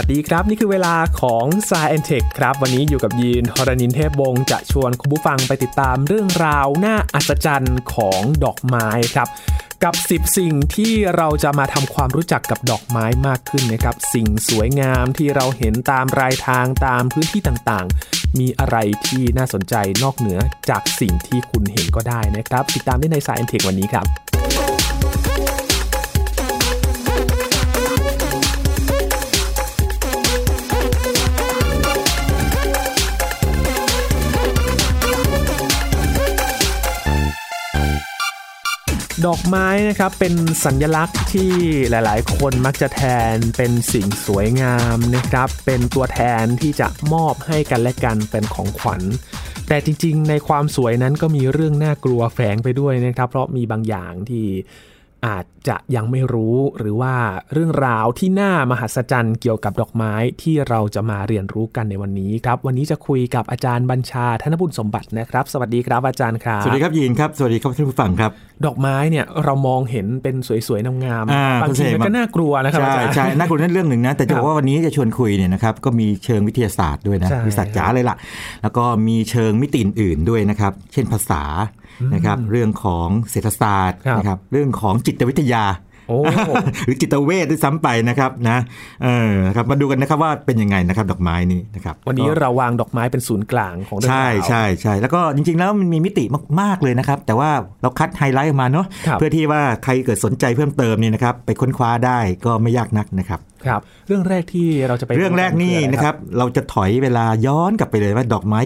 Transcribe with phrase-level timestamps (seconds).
[0.00, 9.28] วัสดีครับ นี่คือเวลาของ s ายแอนเทคครับ วันนี้อยู่กับยีนทรณินเทพวงศ์จะชวนคุณผู้ฟังไปติดตามเรื่องราวน่าอัศจรรย์ของดอกไม้ครับ
[9.84, 18.76] กับ 10 สิ่งที่เราจะมาทำความรู้จักกับดอกไม้มากขึ้นนะครับ สิ่งสวยงามที่เราเห็นตามรายทางตามพื้นที่ต่างๆ มีอะไร
[19.06, 20.38] ที่น่าสนใจนอกเหนือ
[20.70, 24.06] จากสิ่งที่คุณเห็นก็ได้นะครับ ติดตามได้ในสายแอนเทควันนี้ครับ
[39.26, 41.52] ดอกไม้นะครับเป็นสัญลักษณ์ที่
[41.90, 43.02] หลายๆ คนมักจะแท
[43.34, 49.02] นเป็นสิ่งสวยงามนะครับ เป็นตัวแทนที่จะมอบให้กันและกันเป็นของขวัญ
[49.68, 54.46] แต่จริง ๆ ในความสวยนั้นก็มีเรื่องน่ากลัวแฝงไปด้วยนะครับ เพราะมีบางอย่างที่
[55.26, 57.14] อาจจะยังไม่รู้หรือว่า
[57.52, 68.30] เรื่องราวที่น่ามหัศจรรย์เกี่ยวกับดอกไม้ที่เราจะมาเรียนรู้กันในวันนี้ครับ วันนี้จะคุยกับอาจารย์บัญชาธนบุญสมบัตินะครับ สวัสดีครับอาจารย์ครับ สวัสดีครับยีนครับสวัสดีครับท่านผู้ฟังครับ
[68.66, 70.34] ดอกไม้เนี่ยเรามองเห็นเป็น
[70.66, 78.16] สวยๆงามอ่าๆบางทีมันก็น่ากลัวนะครับอาใช่จารย์ใช่น่ากลัวนั่นเรื่องหนึ่งนะแต่จะครับบอกว่าวันนี้จะชวนคุยเนี่ยนะครับก็มีเชิงวิทยาศาสตร์ด้วยนะใช่วิทยาศาสตร์จ๋าเลยล่ะ
[78.62, 81.42] แล้วก็มีเชิงมิติอื่นๆด้วยนะครับเช่นภาษา
[82.14, 85.64] นะครับเรื่องของเศรษฐศาสตร์ครับนะครับเรื่องของจิตวิทยา
[86.08, 86.18] โอ้
[86.84, 88.58] หรือจิตเวชด้วยซ้ำไปนะครับนะ
[89.02, 96.24] เออนะครับมาดูกันนะครับว่าเป็นยังไงนะครับดอกไม้นี้นะครับวันนี้ก็เราวางดอกไม้เป็นศูนย์กลางของเรื่องใช่ราวใช่ใช่แล้วก็จริงๆแล้วมันมีมิติ
[96.60, 97.50] มากๆเลยนะครับ แต่ว่า
[97.82, 108.60] เราคัดไฮไลท์ออกมาเนาะครับเพื่อที่ว่าใครเกิดสนใจเพิ่มเติมเนี่ยนะครับ ไปค้นคว้าได้ก็ไม่ยากนักนะครับครับเรื่องแรกที่เราจะไปเรื่องแรกนี่ออนะครับเราจะถอยเวลาย้อนกลับไปเลยว่าดอกไม้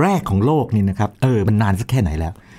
[0.00, 2.51] แรกของโลกนี่นะครับเออมันนานสักแค่ไหนแล้วโอ้โห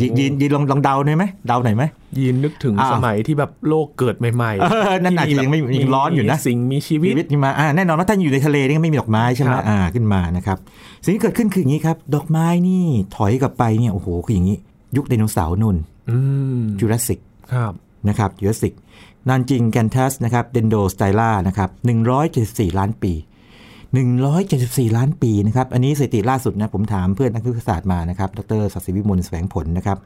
[0.00, 1.82] ยยินยินลองลองเดาหน่อยไหมเดาหน่อยไหม
[2.18, 10.58] ยีนนึกถึงอ้าวสมัยที่แบบโลกเกิดใหม่ๆเออนั่นอาจจะยังไม่ที่แบบยังร้อนอยู่นะสิ่งมีชีวิตชีวิตขึ้นมาอ่าแน่นอนว่าถ้าอยู่ในทะเลนี่ก็ไม่มีดอกไม้ใช่ไหมครับอ่าขึ้นมานะครับ
[11.04, 12.84] สิ่งที่เกิดขึ้นคืออย่างนี้ครับ ดอกไม้นี่
[13.16, 14.56] ถอยกลับไปเนี่ยโอ้โหคืออย่างนี้
[14.96, 15.76] ยุคไดโนเสาร์นู่น
[16.10, 16.16] อื
[16.58, 17.20] มจูราสสิก
[17.52, 17.72] ครับ
[18.08, 21.70] นะครับ Jurassic Nanjinganthus นะครับ dendrostyla นะครับ
[22.24, 23.12] 174 ล้านปี
[23.90, 29.98] 174 ล้านปีนะครับ อันนี้สถิติล่าสุดนะผมถามเพื่อนนักวิทยาศาสตร์มานะครับ ดรศักดิ์ศรีวิมลแสวงผลนะครับ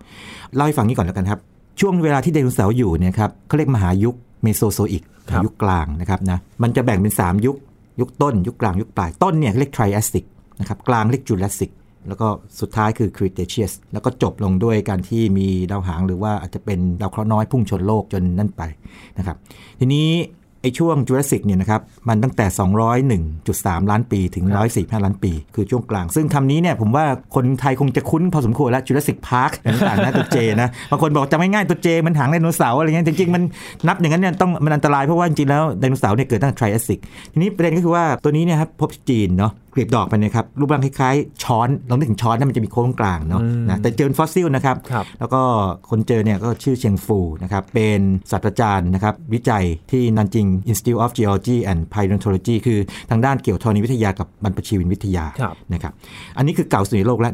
[0.54, 1.40] เล่าให้ฟังนี้ก่อนแล้วกันครับ
[1.80, 7.56] ช่วงเวลาที่ไดโนเสาร์อยู่เนี่ยครับเขาเรียกมหายุคเมโซโซอิกครับยุคกลางนะครับนะ มันจะแบ่งเป็น 3 ยุค
[8.00, 10.24] ยุคต้น ยุคกลาง ยุคปลาย ต้นเนี่ยเรียกไทรแอสสิก
[10.60, 11.70] นะครับ กลางเรียกจูราสสิก
[12.08, 12.26] แล้วก็
[12.60, 18.62] สุดท้ายคือครีเทเชียส แล้วก็จบลงด้วยการที่มีดาวหางหรือว่าอาจจะเป็นดาวเคราะห์น้อยพุ่งชนโลกจนนั่นไป
[19.18, 19.36] นะครับ
[19.80, 20.08] ทีนี้
[20.62, 22.46] ไอ้ช่วงจูราสสิกเนี่ยนะครับมันตั้งแต่
[23.14, 29.50] 201.3 ล้านปีถึง 145 ล้านปี คือช่วงกลาง ซึ่งคำนี้เนี่ยผมว่าคนไทยคงจะคุ้นพอสมควรแล้วจูราสสิกพาร์ค
[29.88, 33.42] ต่างๆนะตัวเจนะบางคนบอกจำง่ายๆตัวเจมันหางไดโนเสาร์อะไรเงี้ยจริงๆ มัน
[33.86, 37.00] นับอย่างนั้นเนี่ยต้องมันอันตรายเพราะว่าจริงๆแล้วไดโนเสาร์เนี่ยเกิดตั้งแต่ไทรแอสสิก
[37.32, 45.40] ทีนี้ประเด็นก็คือว่าตัวนี้เนี่ยครับพบที่จีนเนาะกลีบดอกไปเนะครับรูปร่างคล้ายๆ ช้อนลองนึกถึงช้อนนะมันจะมีโค้งกลางเนาะอืมนะแต่เจอเป็นฟอสซิลนะครับครับแล้วก็
[45.90, 48.00] คนเจอเนี่ยก็ชื่อเฉียงฟู่นะครับเป็น
[48.30, 52.78] ศาสตราจารย์นะครับวิจัยที่ Nanjing Institute of Geology and Paleontology คือ
[53.10, 55.92] ทางด้านเกี่ยวธรณีวิทยากับบรรพชีวินวิทยาครับนะครับ
[56.36, 57.30] อันนี้คือเก่าสุดในโลกและ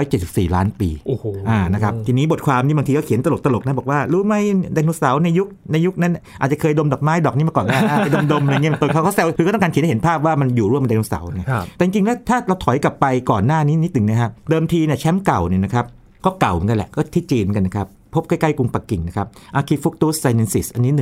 [0.00, 4.34] 174 ล้านปีโอ้โหอ่านะครับทีนี้บทความนี่บางทีก็เขียนตลกๆนะบอกว่ารู้ไหม
[4.74, 15.86] ไดโนเสาร์ในยุคในยุคนั้น อาจจะเคยดมดอกไม้ดอกนี้มาก่อนนะอ่าไปดมๆอะไรเงี้ยตัวเขาเขาแซวคือก็ต้องการเขียนให้เห็นภาพว่ามันอยู่ร่วมกับไดโนเสาร์เนี่ยครับแต่จริงๆแล้วถ้าเราถอยกลับไปก่อนหน้านี้นิดหนึ่งนะครับเดิมทีเนี่ยแชมป์เก่าเนี่ยนะครับ
[16.24, 20.92] ก็เก่าเหมือนกันแหละก็ที่จีนเหมือนกันนะครับ พบใกล้ๆกรุงปักกิ่งนะครับ Archaefructus sinensis อันนี้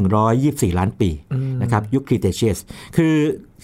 [0.74, 1.10] 124 ล้านปี
[1.62, 2.58] นะครับยุคครีเทเชียส
[2.96, 3.14] คือ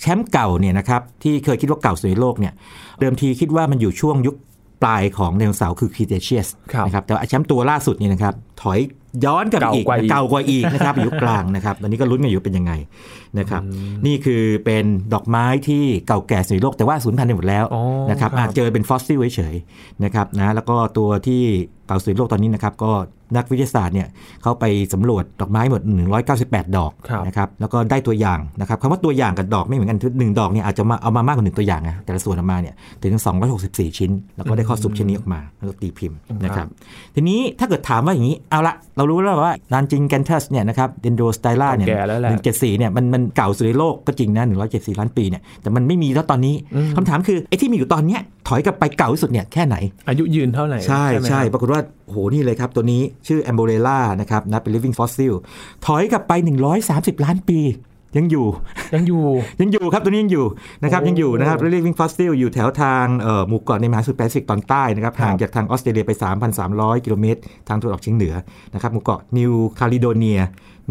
[0.00, 2.52] แชมป์เก่าเนี่ยนะครับที่เคยคิดว่าเก่าสุดในโลกเนี่ย
[3.00, 4.36] เดิมทีคิดว่ามันอยู่ช่วงยุค
[4.82, 8.80] ปลายของไดโนเสาร์คือครีเทเชียสครับนะครับแต่ว่าแชมป์ตัวล่าสุดเนี่ยนะครับถอย
[9.24, 12.72] ย้อนกลับอีกเก่ากว่าอีกเก่ากว่าอีกนะครับยุคกลางนะครับตอนนี้ก็ลุ้นกันอยู่เป็นยังไง
[13.38, 13.62] นะครับ
[14.06, 14.84] นี่คือเป็น
[15.14, 21.42] ดอกไม้ที่เก่าแก่สุดในโลกแต่ว่าสูญพันธุ์ไปหมดแล้วอ๋อนะครับครับอาจเจอเป็นฟอสซิลเฉยๆนะครับนะแล้วก็ตัวที่
[21.86, 22.92] เก่าสุดในโลกตอนนี้นะครับก็
[23.36, 24.08] นักวิทยาศาสตร์เนี่ย
[24.42, 25.82] เขาไปสำรวจดอกไม้หมด
[26.28, 33.12] 198 ดอกครับนะครับแล้วก็ได้ตัวอย่างนะครับคำว่าตัวอย่างกับดอกไม่เหมือนกันหนึ่งดอกเนี่ยอาจจะมาเอามามากกว่าหนึ่งตัวอย่างนะแต่ละส่วนออกมาเนี่ยถึง
[33.56, 36.66] 264 ชิ้น แล้วก็ได้ข้อสรุปชิ้นนี้ออกมาแล้วก็ตีพิมพ์นะครับ
[37.14, 46.54] ทีนี้ถ้าเกิดถามว่าอย่างนี้เอาละเรารู้แล้วว่านานจิงแกนทัสเนี่ยนะครับเดนโดสไตล่าเนี่ยแก่แล้วแหละหนึ่งเจ็ดสี่เนี่ยมันมันเก่าสุดในโลกก็จริงนะหนึ่งร้อยเจ็ดสี่ล้านปีเนี่ยแต่มันไม่มีแล้วตอนนี้
[46.96, 49.76] คำถามคือไอ้ที่มีอยู่ตอนเนี้ยถอยกลับไปเก่าที่สุดเนี่ยแค่ไหน
[50.08, 55.32] อายุยืนเท่าไหร่ ใช่ไหมใช่ครับปรากฏว่าโอ้โหนี่เลยครับตัวนี้ชื่อแอมโบเรล่านะครับนะเป็น living fossil
[55.86, 56.32] ถอยกลับไป
[56.78, 57.60] 130 ล้านปี
[58.16, 58.46] ยังอยู่
[58.94, 59.24] ยังอยู่
[59.60, 60.46] ยังอยู่ครับตัวนี้ยังอยู่
[60.82, 66.12] นะครับโอ้ยังอยู่นะครับ Living Fossil อยู่แถวทางเอ่อหมู่เกาะในมหาสมุทรแปซิฟิกตอนใต้นะครับครับห่างจากทางออสเตรเลียไป
[66.58, 68.34] 3,300 กิโลเมตร ทางตะวันออกเฉียงเหนือ
[68.74, 70.40] นะครับหมู่เกาะนิวคาลิโดเนีย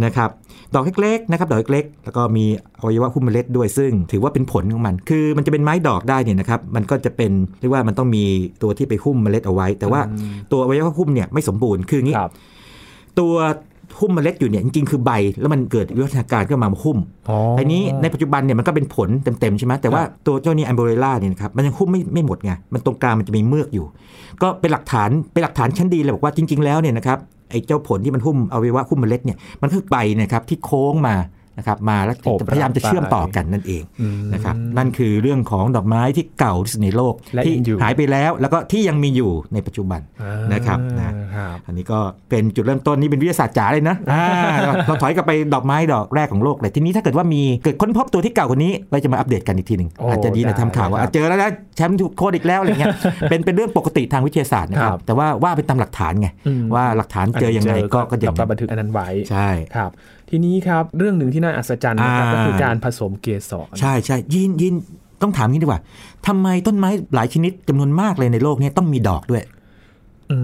[0.06, 0.30] นะครับ
[0.74, 2.46] ดอกเล็กๆนะครับดอกเล็กๆ แล้วก็มี
[2.80, 8.24] อวัยวะหุ้มเมล็ดด้วยซึ่งถือว่าเป็นผลของมัน คือมันจะเป็นไม้ดอกได้เนี่ยนะครับมันก็จะเป็นเรียกว่ามันต้องมี
[8.62, 10.02] ตัวที่ไปหุ้มเมล็ดเอาไว้ แต่ว่า
[10.52, 12.32] ตัวอวัยวะหุ้มเนี่ยไม่สมบูรณ์คืออย่างนี้ครับ
[13.20, 13.34] ตัว
[14.00, 15.12] หุ้มเมล็ดอยู่เนี่ยจริงๆคือใบ
[15.42, 16.98] แล้วมันเกิดวิวัฒนาการขึ้นมามาหุ้ม
[17.30, 23.86] อ๋อไอ้นี้ในปัจจุบันเนี่ยมันก็เป็นผลเต็มๆใช่ไหมแต่ว่าตัวเจ้านี้อัมโบเรล่าเนี่ยนะครับมันยังหุ้มไม่ไม่หมดไงมันตรงกลางมันจะมีเมือกอยู่
[24.42, 27.18] ก็เป็นหลักฐานเป็นหลักฐานชั้นดีเลยบอกว่าจริง ๆ แล้วเนี่ยนะครับ
[27.50, 31.16] ไอ้เจ้าผลที่มันหุ้มอวัยวะหุ้มเมล็ดเนี่ยมันคือใบนะครับที่โค้งมา
[31.58, 33.84] นะครับมาแล้วโอบพยายามจะเชื่อมต่อกันนั่นเอง
[34.34, 44.24] นะครับนั่นคือเรื่องของดอกไม้ที่เก่าที่สุดในโลกและที่ยังอยู่หายไปแล้ว แล้วก็ที่ยังมีอยู่ในปัจจุบันอ่านะครับนะครับอันนี้ก็เป็นจุดเริ่มต้นนี่เป็นวิทยาศาสตร์จ๋าเลยนะอ่า
[44.62, 52.96] เราเราถอยกลับไปดอกไม้ดอกแรกของโลกเลยทีนี้ถ้าเกิดว่ามีเกิดค้นพบตัวที่เก่ากว่านี้เราจะมาอัปเดตกันอีกทีหนึ่งโอ้อาจจะดีได้นะทำข่าวว่าครับอะเจอแล้วนะแชมป์ถูกโคดอีกแล้วอะไรเงี้ย
[53.30, 59.92] เป็นเป็นเรื่องปกติทางวิทยาศาสตร์นะครัครับบแต่ว่าว่าไปตามหลักฐานไงอืมว่าหลักฐานเจอยังไงก็ก็กอย่างลับมาบันทึกอันนั้นไว้ใช่ครับ
[60.36, 64.74] ทีนี้ครับเรื่องหนึ่งที่น่าอัศจรรย์นะครับอ่าก็คือการผสมเกสรใช่ใช่ยินยิน
[65.22, 65.82] ต้องถามงี้ดีกว่า
[66.28, 69.44] ทำไมต้นไม้หลายชนิดจำนวนมากเลยในโลกเนี้ต้องมีดอกด้วย
[70.32, 70.38] อื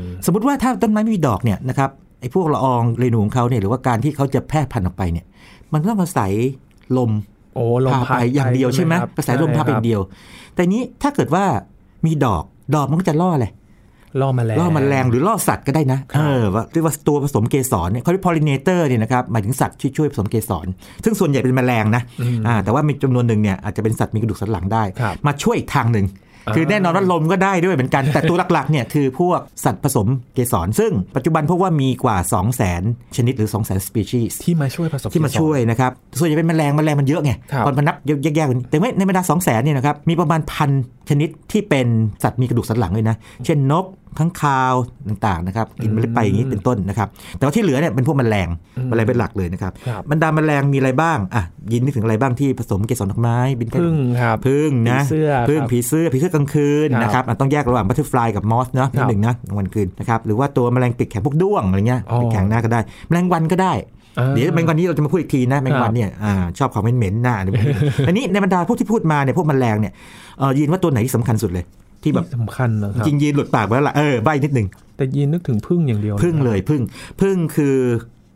[0.00, 1.90] มสมมติว่าถ้าต้นไม้ไม่มีดอกเนี่ยนะครับ
[2.20, 5.26] ไอ้พวกละอองเรนูของเขาเนี่ยหรือว่าการที่เขาจะแพร่พันธุ์ออกไปเนี่ย
[5.72, 6.32] มันต้องอาศัย
[6.96, 7.10] ลม
[7.54, 10.00] โอ้ลมพาพัดไปอย่างเดียวใช่ไหมครับอาศัยลมพาไปอย่างเดียว
[10.54, 11.44] แต่นี้ถ้าเกิดว่า
[12.06, 12.44] มีดอก
[12.74, 13.46] ดอกมันก็จะล่ออะไร
[14.20, 20.66] ล่อแมลงล่อแมลงหรือล่อสัตว์ก็ได้นะเออว่าเรียกว่าตัวผสมเกสรเนี่ยเขาเรียก pollinator เนี่ยนะครับหมายถึงสัตว์ที่ช่วยผสมเกสร
[21.04, 22.02] ซึ่งส่วนใหญ่เป็นแมลงนะ
[22.46, 26.06] อ่าแต่ว่ามีจำนวนหนึ่งเนี่ยอาจจะเป็นสัตว์มีกระดูกสันหลังได้ครับมาช่วยอีกทางหนึ่ง
[26.46, 34.30] อ่าคือแน่นอนว่าลมก็ได้ด้วยเหมือนกัน แต่ตัวหลักๆเนี่ยคือพวกสัตว์ผสมเกสร ซึ่งปัจจุบันพบว่ามีกว่า 2 0 0 0 0 0 ชนิดหรือ 2 0 0 0 0 species
[34.44, 40.70] ที่มาช่วยผสมที่มาเกสรช่วยนะครับ ส่วนใหญ่เป็นแมลงแมลงมันเยอะไงครับตอนมานับแยกๆกันแต่ว่าในบรรดา2 0 0 0 0 0เนี่ยนะครับมีประมาณพัน
[41.08, 41.86] ชนิดที่เป็น
[42.22, 43.84] สัตว์มีกระดูกสันหลังเลยนะ เช่นนก
[44.18, 44.74] ข้างคาว
[45.08, 48.48] ต่างๆนะครับกินเมล็ดไปอย่างนี้เป็นต้นนะครับ แต่ว่าที่เหลือเนี่ยเป็นพวกแมลง
[48.88, 51.42] แมลงเป็นหลักเลยนะครับครับบรรดาแมลงมีอะไรบ้างอะ
[51.72, 63.72] ยินนึกถึงอะไรบ้างที่ผสมเกสรดอกไม้บินไปผึ้งครับผึ้งนะผีเสื้อผึ้งครับผีเสื้อผีเสื้อกลางคืนครับนะครับอะต้องแยกระหว่าง butterfly กับ moth เนาะนิดหนึ่งนะกลางวันคืนนะครับหรือว่าตัวแมลงปีกแข็งพวกด้วงอะไรเงี้ยอ๋อปีกแข็งน่ะก็ได้แมลงวันก็ได้
[64.18, 67.76] อ่าเดี๋ยวแมลงวันนี้เราจะมาพูดอีกทีนะแมลงวันเนี่ยอ่าชอบของเหม็นๆน่ะอะไรพวกนี้
[68.06, 69.92] อันนี้ในบรรดาพวกที่พูดมาเนี่ยพวกแมลงเนี่ย
[70.38, 71.64] เออยินว่าตัวไหนที่สำคัญสุดเลย
[72.02, 76.82] ที่แบบที่สำคัญนะครับจริงยินหลุดปากไปแล้วล่ะเออใบนิดหนึ่งแต่ยินนึกถึงผึ้งอย่างเดียวนะผึ้งเลยผึ้ง
[77.20, 77.76] พึ่งคือ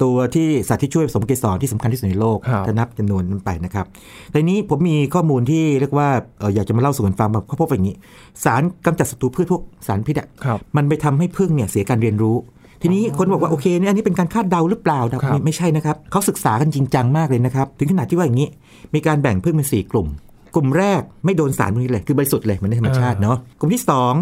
[0.04, 3.86] ตัวที่สัตว์ที่ช่วยผสมเกสรที่สำคัญที่สุดในโลกครับถ้านับจำนวนมันไปนะครับ
[4.34, 6.08] ทีนี้ผมมีข้อมูลที่เรียกว่า
[6.38, 7.96] เอออยากจะมาเล่าสู่กันฟังแบบเขาพบอย่างนี้
[8.44, 12.36] สารกำจัดศัตรูพืชพวกสารพิษอะครับมันไปทำให้พึ่งเนี่ยเสียการเรียนรู้
[12.82, 18.48] ทีนี้คนบอกว่าโอเคเนี่ยอันนี้เป็นการคาดเดาหรือเปล่านะครับไม่ไม่ใช่นะครับเขาศึกษากันจริงจังมากเลยนะครับ ถึงขนาดที่ว่าอย่างนี้
[18.94, 20.08] มีการแบ่งพึ่งเป็นสี่กลุ่ม
[20.56, 24.14] กลุ่มแรกไม่โดนสารพวกนี้เลย คือบริสุทธิ์เลยเหมือนในธรรมชาติเนาะกลุ่มที่สอง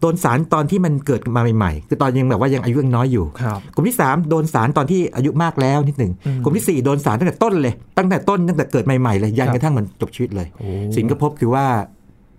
[0.00, 11.66] โดนสารตอนที่มันเกิดมาใหม่ๆ คือตอนยังแบบว่ายังอายุยังน้อยอยู่ครับกลุ่มที่ 3 โดนสารตอนที่อายุมากแล้วนิดหนึ่งอืมกลุ่มทีสี่ 4 โดนสารตั้งแต่ต้นเลย ตั้งแต่ต้นตั้งแต่เกิดใหม่ๆเลยยันกระทั่งมันจบชีวิตเลยโอ้สิ่งที่พบคือว่า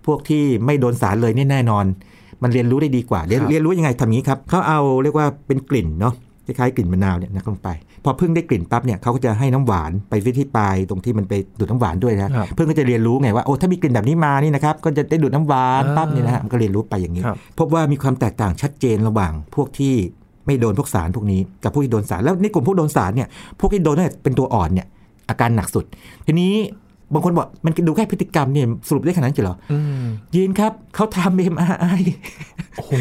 [0.06, 1.84] พวกที่ไม่โดนสารเลยเนี่ยแน่นอน
[2.42, 6.14] มันเรียนรู้ได้ดีกว่า เรียนครับเรียนรู้ยังไงทำงี้ครับเขาเอาเรียกว่าเป็นกลิ่นเนาะ
[6.58, 7.68] คล้ายๆกลิ่นมะนาวเนี่ยนะลงไป
[8.04, 19.94] พอพึ่งได้กลิ่นปั๊บเนี่ยเขาก็จะให้น้ำหวานไปที่ปลายตรงที่มันไปดูดน้ำหวานด้วยนะครับพึ่งก็จะเรียนรู้ไงว่าโอ้ถ้ามีกลิ่นแบบนี้มานี่นะครับก็จะได้ดูดน้ำหวานปั๊บเนี่ยนะฮะมันก็เรียนรู้ไปอย่างนี้ครับพบว่ามีความแตกต่างชัดเจนระหว่างพวกที่
[20.46, 23.28] ไม่โดนพวกสารพวกนี้กับพวกที่โดนสารแล้วในกลุ่มพวกโดนสารเนี่ย
[23.60, 24.86] พวกที่โดนเนี่ยเป็นตัวอ่อนเนี่ย
[25.28, 25.84] อาการหนักสุด
[26.26, 26.52] ทีนี้
[27.12, 32.02] บางคนบอกมันดูแค่พฤติกรรมเนี่ยสรุปได้ขนาดนั้นจริงเหรออืมยีนครับเขาทำ MRI
[32.76, 32.92] โอ้โห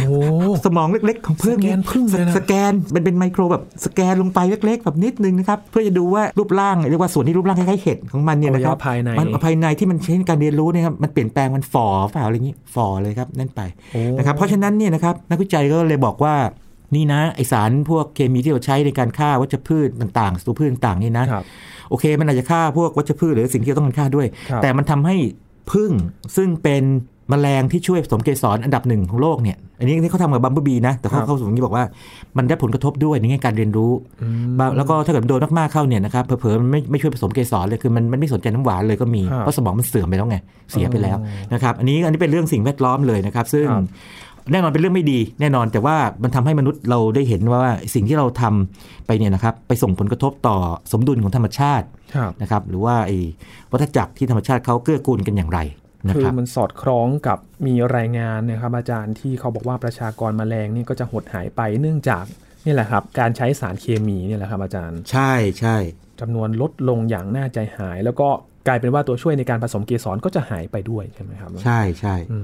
[0.65, 13.61] สมองเล็ก ๆ ของพึ่งสแกนผึ้งเลยนะสแกนมันเป็นไมโครแบบสแกนลงไปเล็ก ๆ แบบนิดนึงนะครับเพื่อจะดูว่ารูปร่างเรียกว่าส่วนที่รูปร่างคล้ายๆเห็ดของมันเนี่ยนะครับอวัยวะภายในมันภายในที่มันใช้ในการเรียนรู้เนะครับมันเปลี่ยนแปลงมันฝ่อเปล่าอะไรอย่างนี้ฝ่อเลยครับนั่นไป
[13.93, 16.35] โอ้นะครับเพราะฉะนั้นเนี่ยนะครับนักวิจัยก็เลยบอกว่า
[16.95, 21.45] นี่นะไอสารพวกเคมีที่เราใช้ในการฆ่าวัชพืชต่างๆศัตรูพืชต่างๆนี่นะครับ
[21.89, 25.15] โอเค มันอาจจะฆ่าพวกวัชพืชหรือสิ่งที่เราต้องการฆ่าด้วยครับแต่มันทำให้
[25.71, 25.91] พึ่ง
[26.35, 26.83] ซึ่งเป็น
[27.29, 31.85] แมลงที่ช่วยผสมเกสรอันดับหนึ่งของโลกเนี่ย อันนี้ที่เขาทำกับบัมเบอร์บีนะ แต่เขาครับเขาสมมติบอกว่า
[32.37, 33.91] มันได้ผลกระทบด้วยในแง่การเรียนรู้
[34.21, 40.37] อืมบางแล้วก็ถ้าเกิดโดนมากๆเข้าเนี่ยนะครับเผลอๆมันไม่ไม่ช่วยผสมเกสรเลยคือมันมันไม่สนใจน้ำหวานเลยก็มีครับเพราะสมองมันเสื่อมไปแล้วไง
[40.71, 43.83] เสียไปแล้วอ๋อนะครับ อันนี้อันนี้เป็นเรื่องสิ่งแวดล้อมเลยนะครับ ซึ่งครับ
[44.51, 50.57] แน่นอนเป็นเรื่องไม่ดีแน่นอนแต่ว่ามันทำให้มนุษย์เราได้เห็นว่าสิ่งที่เราทำไปเนี่ยนะครับไปส่งผลกระทบต่อ
[50.91, 53.17] สมดุลของธรรมชาติครับนะครับหรือว่าไอ้
[53.71, 55.59] วัฏจักรที่ธรรมชาติเขาเกื้อกูลกันอย่างไร
[56.07, 57.37] นะคืคอรับมันสอดคล้องกับ
[57.67, 62.25] มีรายงานนะครับอาจารย์ที่เขาบอกว่าประชากรแมลงนี่ก็จะหดหายไปเนื่องจาก
[62.65, 65.77] นี่แหละครับการใช้สารเคมีเนี่ยแหละครับอาจารย์ ใช่ใช่
[66.19, 68.29] จำนวนลดลงอย่างน่าใจหาย แล้วก็
[68.67, 72.37] กลายเป็นว่าตัวช่วยในการผสมเกสรก็จะหายไปด้วยใช่ไหมครับ ใช่ใช่อื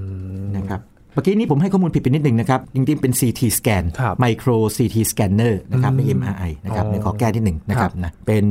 [0.44, 0.82] มนะครับ
[1.16, 8.46] เมื่อกี้นี้ผมให้ข้อมูลผิดไปนิดนึงนะครับ จริงๆ เป็น CT scan ครับ micro CT scanner นะครับไม่อืม MRI นะครับอ๋อในขอแก้นิดหนึ่งนะครับนะเป็น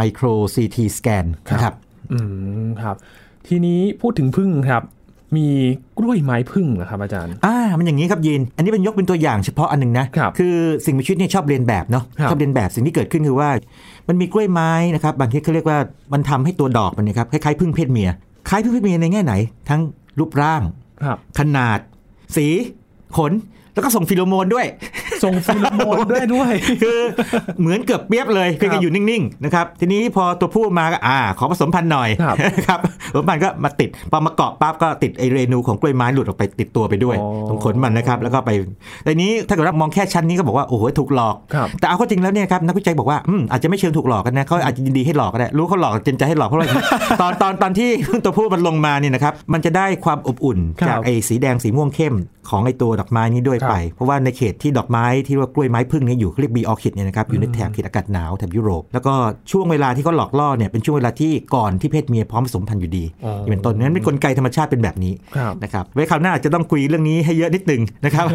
[0.00, 1.74] micro CT scan นะครับ
[2.12, 2.18] อื
[2.66, 2.96] มครับ
[3.48, 4.82] ทีนี้พูดถึงพึ่งครับ
[5.36, 5.46] มี
[5.98, 13.50] กล้วยไม้พึ่งนะครับอาจารย์ อ่า มันอย่างนี้ครับยิน อันนี้เป็นยกเป็นตัวอย่างเฉพาะอันหนึงนะครับอสิ่งมีชีวิตเนี่ยชอบเลียนแบบเนาะครับชอบเลียนแบบสิ่งที่เกิดขึ้นคือว่า
[14.08, 15.78] มันมีกล้วยไม้นะครับ บางทีเขาเรียกว่า
[16.12, 18.10] มันทำให้ตัวดอกมันเนะครับคล้ายๆผึ้งเพศเมีย
[18.48, 19.34] คล้ายผึ้งเพศเมียในแง่ไหน
[19.68, 19.80] ทั้ง
[20.18, 20.62] รูปร่าง
[21.04, 21.78] ครับขนาด
[22.36, 22.46] สี
[23.16, 23.32] ขน
[23.74, 24.66] แล้วก็ส่งฟีโรโมนด้วย
[25.24, 26.52] ส่งฟีโรโมนด้วยด้วย
[26.82, 26.98] คือ
[27.60, 32.78] เหมือนเกือบเปี๊ยบเลยเพียงครัแต่อยู่นิ่งๆนะครับทีนี้พอตัวผู้มาก็อ่า ขอผสมพันธุ์หน่อยครับครับ
[33.12, 38.50] ผสมพันธุ์ก็มาติดพอมาเกาะปั๊บก็ติดไอ้เรณูของกล้วยไม้หลุดออกไปติดตัวไปด้วยอ๋อตรงขนมันนะครับแล้วก็ไป
[39.04, 46.68] แต่นี้ถ้าเกิดว่ามองแค่ชั้นนี้ก็บอกว่าโอ้โหถูกหลอกครับแต่เอาเข้าจริงแล้วเนี่ยครับนักวิจัยบอกว่าอืมอาจจะไม่เชิงถูกหลอกกันนะเขาอาจจะยินดีให้หลอกก็ได้รู้เขาหลอกจนจะให้หลอกเพราะว่า
[47.20, 47.90] ตอนตอนตอนที่
[48.24, 52.14] ตัวผู้มันลงมาเนี่ยนะครับมันจะได้ความอบอุ่นครับจากไอ้สีแดงสีม่วงเข้ม
[52.50, 59.14] ของไอ้ตัวดอกไม้นี้ด้วยครับไป เพราะว่าในเขตที่ดอกไม้ที่เรียกว่ากล้วยไม้พึ่งเนี่ยอยู่เขาเรียกบีออคิดเนี่ยนะครับอยู่ในแถบเขตอากาศหนาวแถบยุโรป แล้วก็
[59.50, 68.26] ช่วงเวลาที่เขาหลอกล่อเนี่ยเป็นช่วงเวลาที่ก่อนที่เพศเมียพร้อมผสมพันธุ์อยู่ดีอ๋อนี่เป็นต้นนั้นเป็นกลไกธรรมชาติเป็นแบบนี้ครับนะครับไว้คราวหน้าอาจจะต้องคุยเรื่องนี้ให้เยอะนิดนึงนะครับ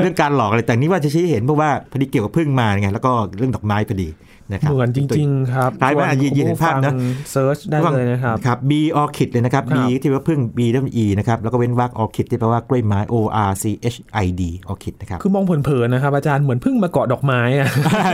[0.00, 4.08] เรื่องการหลอกอะไรแต่นี้ว่าจะชี้ให้เห็นเพราะว่าพอดีเกี่ยวกับพึ่งมาไงแล้วก็เรื่องดอกไม้พอดี
[4.52, 6.92] นะครับเหมือนจริง ๆ ครับคล้ายไหมอะยืนยืนเห็นภาพนะ
[7.32, 8.72] เซิร์ชได้เลยนะครับครับ B
[9.02, 13.14] orchid เลยนะครับ B ครับที่ว่าพึ่ง B ด้วย E นะครับ แล้วก็เว้นวรรค orchid ที่แปลว่ากล้วยไม้ O
[13.48, 17.68] R C H I D orchid นะครับ คือมองเผินๆนะครับ อาจารย์เหมือนพึ่งมาเกาะดอกไม้อะ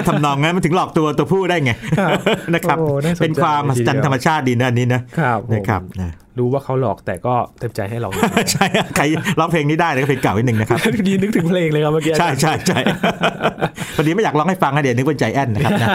[0.08, 2.10] ทำนองนั้นมันถึงหลอกตัวตัวผู้ได้ไงครับ
[2.54, 8.08] นะครับโอ้น่าสนใจเป็นความมหัศจรรย์ธรรมชาติดีนะอันนี้นะครับผมนะครับนะรู้ว่าเขาหลอกแต่ก็เต็มใจให้เรา
[8.52, 9.04] ใช่ใคร
[9.38, 12.78] ร้องเพลงนี้ได้เลยก็เพลงเก่านิดนึงนะครับดีนึกถึงเพลงเลยครับเมื่อกี้ใช่ใช่ใช่
[13.96, 15.88] พอดีไม่อยากร้องให้ฟังนะเดี๋ยวนึกว่าใจแอนนะครับนะ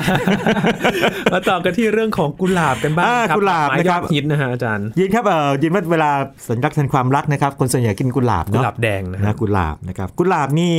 [1.34, 6.12] มาต่อกันที่เรื่องของกุหลาบกันบ้างอ่าครับกุหลาบดอกไม้นะครับยอดฮิตนะฮะอาจารย์ยินครับเออยินว่าเวลา
[6.50, 10.76] สัญลักษณ์แทนความรักนะครับคนส่วนใหญ่กินกุหลาบกุเนาะหลาบแดงนะนะกุหลาบนะครับกุหลาบนี่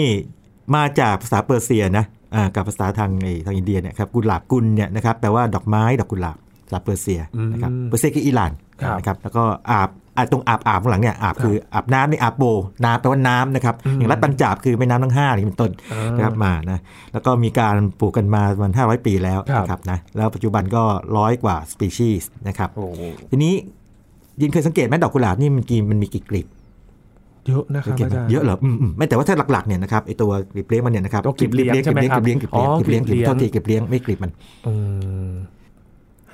[0.75, 6.37] มาจากภาษาเปอร์เซียนะอ่ากับภาษาทางไอ้ทางอินเดียเนี่ยครับกุหลาบกุลเนี่ยนะครับแปลว่าดอกไม้ดอกกุหลาบ
[6.67, 7.21] ภาษาเปอร์เซีย
[7.53, 8.53] นะครับเปอร์เซียคืออิหร่าน
[8.99, 12.45] นะครับแล้วก็อาบอาตรงอาบอาบข้างหลังเนี่ยอาบคืออาบน้ำนี่อาบโบ
[12.85, 16.79] น้ำแปลว่าน้ำนะครับอย่างรัฐปัญจาบคือแม่น้ำทั้งห้านี่เป็นต้นอ่านะครับมานะ
[17.13, 20.83] แล้วก็มีการปลูกกันมาประมาณ500ปีแล้วครับนะครับนะแล้วปัจจุบันก็
[21.17, 22.85] ร้อยกว่าสปีชีส์นะครับโอ้
[23.31, 23.55] ทีนี้
[24.41, 26.47] ยินเคยสังเกตไหมดอกกุหลาบนี่มันกี่มันมีกี่กลีบ
[27.47, 34.33] เยอะนะคสัรังบเกตอาไหมจารย์เยอะเหรออืมอืมไม่แต่ว่าถ้าหลักๆเนี่ยนะครับไอตัวกลีบเลี้ยงมันเนี่ยนะครับตัวกลีบเลี้ยงกลีบใช่ไหมเลี้ยงคกรับลีบเลี้ยงกลีบเลี้ยงอ๋อกลีบเลี้ยงกลีบกลีบเลี้ยงโทษทีกลีบเลี้ยงไม่กลีบมัน
[34.67, 34.75] อื
[35.29, 35.33] ม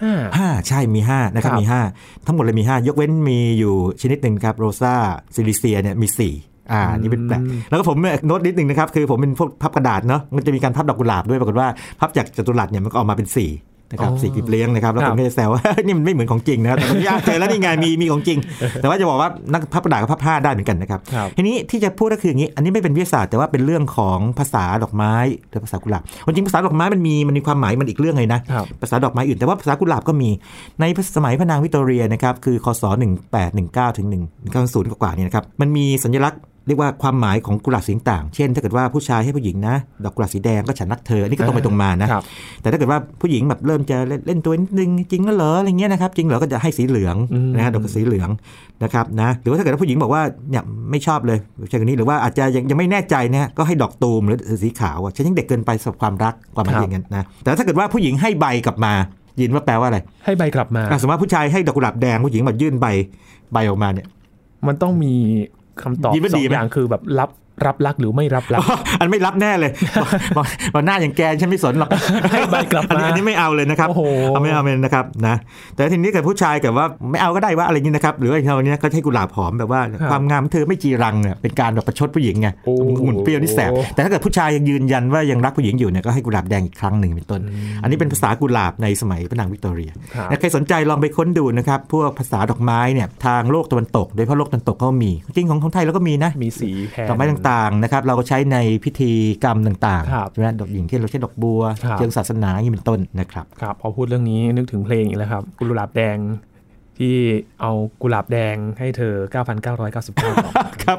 [0.04, 1.80] ห้าห้าใช่มีห้านะครับครับมีห้า
[2.26, 4.94] ทั้งหมดเลยมีห้ายกเว้นมีอยู่ชนิดหนึ่งครับโรซา
[5.34, 6.34] ซิลิเซียเนี่ยมีสี่
[6.72, 11.68] อ่า นี่เป็นแปลกแล้วก็ผมเนี่ยโน้ตนิดหนึ่งนะครับ คือผมเป็นพวกพับกระดาษเนาะ มันจะมีการพับดอกกุหลาบด้วย ปรากฏว่า
[12.00, 13.50] พับจากจัตุรัสเนี่ยมันก็ออกมาเป็นสี่
[13.92, 18.38] นะครับอ๋อสี่กลีบเลี้ยงนะครับแล้วครัผบมก็จะแซวว่านี่มันไม่เหมือนของจริงนะครับแต่ผมอยากเจอแล้วนี่ไงมีมีของจริง
[18.80, 25.14] แต่ว่าจะบอกว่านักพับกระดาษกับพับผ้าได้เหมือนกันนะครับครับทีนี้ที่จะพูดก็คืออย่างนี้ อันนี้ไม่เป็นวิทยาศาสตร์แต่ว่าเป็นเรื่องของภาษาดอกไม้
[25.50, 30.30] หรือภาษากุหลาบจริงๆภาษาดอกไม้มันมีมันมีความหมายมันอีกเรื่องเลยนะครับภาษาดอกไม้อื่นแต่ว่าภาษากุหลาบก็มี
[30.80, 30.84] ใน
[31.16, 32.82] สมัยพระนางวิกตอเรียนะครับคือคศ
[33.40, 34.06] 1819ถึง
[34.52, 42.24] 1900กว่าๆเนี่ยนะครับมันมีสัญลักษณ์ เรียกว่าความหมายของกุหลาบสีต่างๆเช่น ถ้าเกิดว่าผู้ชายให้ผู้หญิงนะ ดอกกุหลาบสีแดงก็ฉันรักเธอ อันนี่ก็ตรงไปตรงมานะครับ
[42.60, 48.28] แต่ถ้าเกิดว่าผู้หญิงแบบเริ่มจะเล่นเล่นตัวนิดนึงจริงเหรออะไรเงี้ยนะครับ จริงเหรอก็จะให้สีเหลืองอืมนะฮะดอกสีเหลือง
[48.82, 58.92] นะครับนะ หรือว่าถ้าเกิดว่าผู้หญิงบอกว่าเนี่ยไม่ชอบเลยผู้ชายคนนี้หรือว่าอาจจะยังยังไม่แน่ใจนะฮะก็ให้ดอกตูมหรือสีขาวอะฉันยังเด็กเกินไปสำหรับความรักความหมายอย่างนั้นนะ แต่ถ้าเกิดว่าผู้หญิงให้ใบกลับมา
[59.40, 62.86] ยินว่าแปลว่าอะไร ให้ใบกลับมาอะสมมติว่าผู้ชายให้ดอกกุหลาบแดงผู้หญิงมายื่นใบ
[63.52, 64.06] ใบออกมาเนี่ย
[64.66, 65.14] มันต้องมี
[65.82, 67.30] คำตอบยิ้มว่าสอดีงไหมอย่างคือแบบรับ
[67.66, 68.60] รับรักหรือไม่รับรัก
[69.00, 69.70] อันไม่รับแน่เลย
[70.02, 71.90] บอกบอกบอกหน้าอย่างแกฉันไม่สนหรอก
[72.32, 75.34] ให้ใบกลับอันมานี้อันนี้ไม่เอาเลยนะครับโอ้โหเอาไม่เอาเลยนะครับนะ
[75.74, 87.40] แต่ทีนี้เกิดผู้ชายเกิดว่าไม่เอาก็ได้ว่าอะไรอย่างนี้นะครับ หรือว่าเท่านี้ก็ให้กุหลาบหอมแบบว่าครับความงามของเธอไม่จีรังเนี่ยเป็นการแบบประชดผู้หญิงไงโอ้หมุนเปรี้ยวนี่แสบแต่ถ้าเกิดผู้ชายยังยืนยันว่ายังรักผู้หญิงอยู่เนี่ยก็ให้กุหลาบแดงอีกครั้งหนึ่งเป็นต้น
[87.82, 99.12] อันนี้เป็นภาษากุหลาบในสมัยพระนางวิกตอเรียครับนะใครสนใจลองไปค้นดูนะครับพวกภาษาดอกไม้เนี่ยทางโลกตะวันตกโดยเฉพาะโลกตะวันตกก็มีจริงของของไทยเราก็มีนะมีสีแทนดอกไม้ต่างๆนะครับเราก็ใช้ในพิธี
[99.44, 106.18] กรรมต่างครับๆใช่ไหมดอกหญิงที่เราใช้ดอกบัวครับเชิงศาสนาอย่างนี้เป็นต้นนะครับครับพอพูดเรื่องนี้นึกถึงเพลงอีกแล้วครับกุหลาบแดง
[106.98, 107.16] ที่
[107.60, 110.28] เอากุหลาบแดงให้เธอ 9,999ด
[110.64, 110.98] อกครับ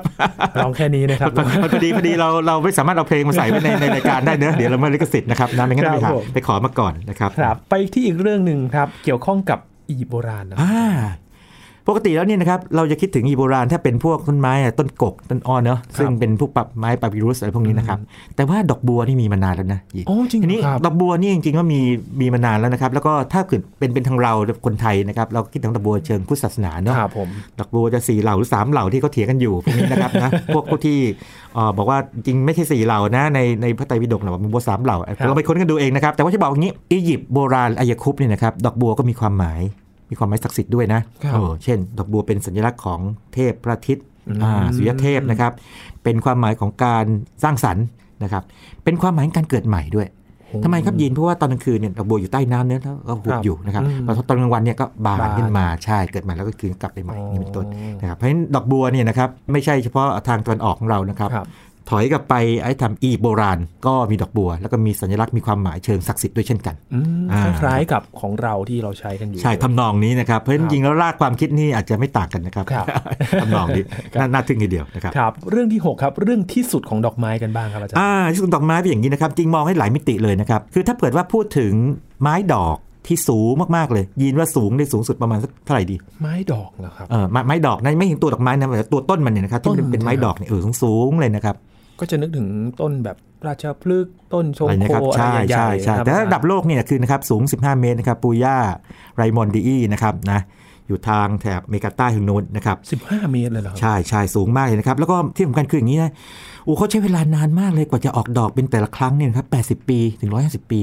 [0.58, 1.30] ร้องแค่นี้นะครับ
[1.74, 10.80] พอดีพอดีเราเราไม่สามารถเอาเพลงมาใส่ไว้ในในรายการได้เนอะเดี๋ยวเราไม่ลิขสิทธิ์นะครับนะไม่งั้นต้องไปครัหาบผมไปขอมาก่อนนะครับครับ ไปที่อีกเรื่องหนึ่งครับ เกี่ยวข้องกับอียิปต์โบราณนะอ่า
[11.88, 18.00] ปกติแล้วเนี่ยนะครับเราจะคิดถึงอีโบราณถ้าเป็นพวกต้นไม้อะต้นกกต้นอ้อนเนาะซึ่งเป็นพวกปับไม้ปาปิรุสอะไรพวกนี้นะครับ
[18.36, 21.80] แต่ว่าดอกบัวนี่มีมานานแล้วนะยีโอ้จริงเหรอทีนี้ครับดอกบัวนี่จริงๆก็มี
[22.22, 24.34] มีมานานแล้วนะครับแล้วก็ถ้าเกิดเป็นเป็นทางเรา
[24.66, 30.98] คนไทยนะครับเราคิดถึงดอกบัวเชิงพุทธศาสนาเนาะครับผมดอกบัวจะสี่เหล่าหรือสามเหล่าที่เขาเถียงกันอยู่พวกนี้นะครับนะพวกพวกที่
[31.54, 34.98] เอ่อบอกว่าจริงไม่ใช่สี่เหล่านะในในพระไตรปิฎกนะบอกมีบัวสามเหล่า
[35.28, 39.62] เราไปค้นกันดูเองนะครับแต่ว่าจะบอกอย่างนี้อียิปต์โบราณอายคุปต์เนี่ยนะครับดอกบัวก็มีความหมาย
[40.14, 43.00] มีความหมายศักดิ์สิทธิ์ด้วยนะครับเออเช่น ดอกบัวเป็นสัญลักษณ์ของ
[43.34, 44.06] เทพพระอาทิตย์
[44.44, 45.52] อ่าสุริยเทพนะครับ
[46.04, 47.06] เป็นความหมายของการ
[47.44, 47.86] สร้างสรรค์
[48.24, 48.44] นะครับ
[48.84, 50.08] เป็นความหมายของการเกิดใหม่ด้วย
[50.64, 57.66] ทำไมครับยินเพราะว่าตอนกลางคืนเนี่ยดอกบัวอยู่ใต้น้ำเนี่ยแล้วก็หุบอยู่นะครับพอตอนกลางวันเนี่ยก็บานขึ้นมาใช่เกิดใหม่แล้วก็คืนกลับไปใหม่นี่เป็นต้น
[58.02, 61.48] นะครับเพราะฉะนั้นดอกบัวเนี่ยนะครับไม่ใช่เฉพาะทางตะวันออกของเรานะครับครับ
[61.90, 72.86] ถอยกลับไปไอ้ทำอียิปต์โบราณ ก็มีดอกบัว แล้วก็มีสัญลักษณ์มีความหมายเชิงศักดิ์สิทธิ์ด้วยเช่นกันอืมอ่าคล้ายๆกับของเราที่เราใช้กันอยู่ ใช่ทำนองนี้นะครับ เพราะฉะนั้นจริงๆแล้วรากความคิดนี่อาจจะไม่ต่างกันนะครับครับ
[73.42, 73.84] ทำนองนี้
[74.20, 81.74] น่าน่าทึ่งทีเดียวนะครับครับ เรื่องที่ 6 ครับเรื่องที่สุดของดอกไม้กันบ้างครับอาจารย์อ่าที่สุดดอกไม้เป็นอย่างนี้นะครับจริงมองให้หลายมิติเลยนะครับคือถ้าเกิดว่าพูดถึง
[82.22, 91.56] ไม้ดอกที่สูงมาก ๆ เลยยินว่าสูงได้สูงสุดประมาณสักเท่าไหร่ดี ไม้ดอกนะครับเออไม้ไม้ดอกนะไม่เห็นตัวดอกไม้นะแต่ตัวต้นมันเนี่ยนะครับที่มันต้นเป็นไม้ดอกเนี่ยเออสูงๆเลยนะครับ
[92.00, 92.48] ก็จะนึกถึง
[92.82, 98.58] ต้นแบบราชพฤกษ์ต้นชงอะไรโคนะครับอะไรใช่ใหญ่ใช่ๆใช่นะครับแต่ระดับโลกเนี่ยคือนะครับสูง 15 เมตรนะครับปูย่า
[99.16, 100.40] ไรมอนดีนะครับนะ
[100.88, 106.12] อยู่ทางแถบอเมริกาใต้ทางโน้นนะครับสิบห้าเมตรเลยเหรอครับใช่ใช่สูงมากเลยนะครับ แล้วก็ที่สำคัญคืออย่างนี้นะ
[106.66, 109.46] โอ้เขาใช้เวลานานมากเลยกว่าจะออกดอกเป็นแต่ละครั้งเนี่ยนะครั
[109.76, 110.82] บ 80 ปีถึง 150 ปี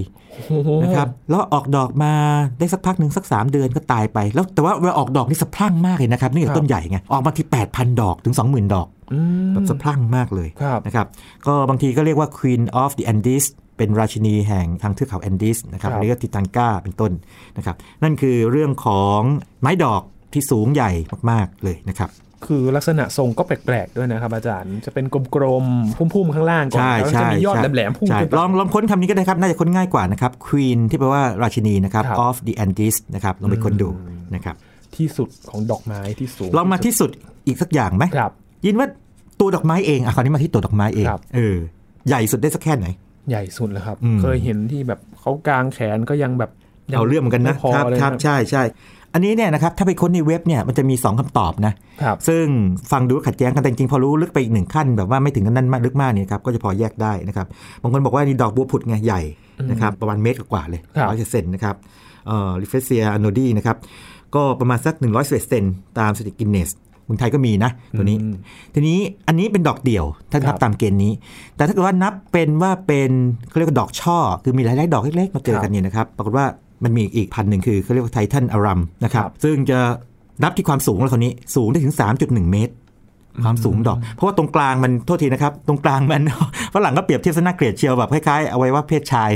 [0.49, 2.13] โอ้โหนะครับ แล้วออกดอกมา
[2.59, 9.00] ได้สักพักหนึ่งสัก 3 เดือนก็ตายไป แล้วแต่ว่าเวลาออกดอกนี่สะพรั่งมากเลยนะครับนี่จากต้นใหญ่ไง ออกมาที่ 8,000 ดอกถึง 20,000 ดอกอืม
[9.53, 11.07] แบบสะพรั่งมากเลยครับนะครับ
[11.47, 17.13] ก็บางทีก็เรียกว่า Queen of the Andes เป็นราชินีแห่งทางเทือกเขาแอนดีสนะครับครับอันนี้ก็ติตันกาเป็นต้น
[17.57, 19.21] นะครับ นั่นคือเรื่องของ
[19.61, 20.03] ไม้ดอก
[20.33, 20.91] ที่สูงใหญ่
[21.31, 22.11] มากๆเลยนะครับ
[22.47, 33.89] คือลักษณะทรงก็แปลกๆด้วยนะครับอาจารย์จะเป็นกลมๆพุ่มๆข้างล่างก่อนใช่แล้วใช่จะมียอดใช่แหลมๆพุ่งใช่ขึ้นไปลองลองค้นคำนี้ก็ได้ครับ น่าจะค้นง่ายกว่านะครับ Queen ที่แปลว่าราชินีนะครับครับ of the Andes นะครับลองไปค้นดู
[34.35, 34.55] นะครับ
[34.97, 37.11] ที่สุดของดอกไม้ที่สูงลองมาที่สุด
[37.47, 38.33] อีกสักอย่างไหมครับ
[38.65, 38.87] ยินว่า
[39.41, 41.57] ตัวดอกไม้เองอะคราวนี้มาที่ตัวดอกไม้เองครับเออ
[42.09, 42.87] ใหญ่สุดได้สักแค่ไหน
[43.31, 46.51] ใหญ่สุดเลยครับอืมเคยเห็นที่แบบเขากางแขนก็ยังแบบ
[46.91, 48.63] ยังเอาเรื่องเหมือนกันนะไม่พอครับเลยครับนะใช่ใช่
[49.15, 51.73] อันนี้เนี่ยนะครับถ้าไปค้นในเว็บเนี่ยมันจะมี 2คำตอบนะ
[52.03, 52.45] ครับซึ่ง
[52.91, 57.47] ฟังดูขัดแย้งกันแต่จริงๆพอรู้ลึกไปอีกหนึ่งขั้น แบบว่าไม่ถึงกับนั้นมากลึกมากเนี่ยครับก็จะพอแยกได้นะครับ
[57.83, 59.21] บางคนบอกว่านี่ดอกบัวผุดไงใหญ่
[59.71, 61.75] นะครับประมาณเมตรกว่าๆเลยครับร้อยเซนนะครับ
[62.27, 63.77] เอ่อ Rafflesia arnoldii นะครับ
[64.35, 65.65] ก็ประมาณสัก111เซน
[65.99, 68.35] ตามสถิติกินเนสส์เมืองไทยก็มีนะตัวนี้อืม
[68.75, 71.13] ทีนี้อันนี้เป็นดอกเดี่ยวถ้านับครับตามเกณฑ์นี้
[71.57, 73.11] แต่ถ้าเกิดว่านับเป็นว่าเป็น
[73.49, 76.47] เขาเรียกว่าดอกช่อ คือมีหลายๆดอกเล็กๆมาเจอกันเนี่ยนะครับ ปรากฏว่า
[76.85, 79.79] มันมีอีกพันหนึ่งคือเขาเรียกว่าไททันอารัมนะครับครับซึ่งจะ
[80.43, 82.73] นับที่ความสูงแล้วคนนี้สูงได้ถึง 3.1 เมตร
[83.45, 86.23] ความสูงดอก เพราะว่าตรงกลางมันโทษทีนะครับ ตรงกลางมัน
[86.75, 89.31] ฝรั่งก็เปรียบเทียบซะน่าเกลียดเชียวแบบคล้ายๆเอาไว้ว่าเพศชาย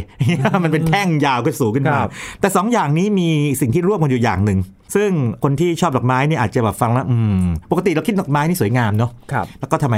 [0.65, 3.29] มันเป็นแท่งยาวก็สูงขึ้นมาครับแต่สองอย่างนี้มี
[3.61, 4.59] สิ่งที่ร่วมกันอยู่อย่างหนึ่ง
[4.95, 5.11] ซึ่ง
[5.43, 9.97] คนที่ชอบดอกไม้เนี่ยอาจจะแบบฟังแล้วอืมปกติเราคิดดอกไม้นี่สวยงามเนาะครับแล้วก็ทำไม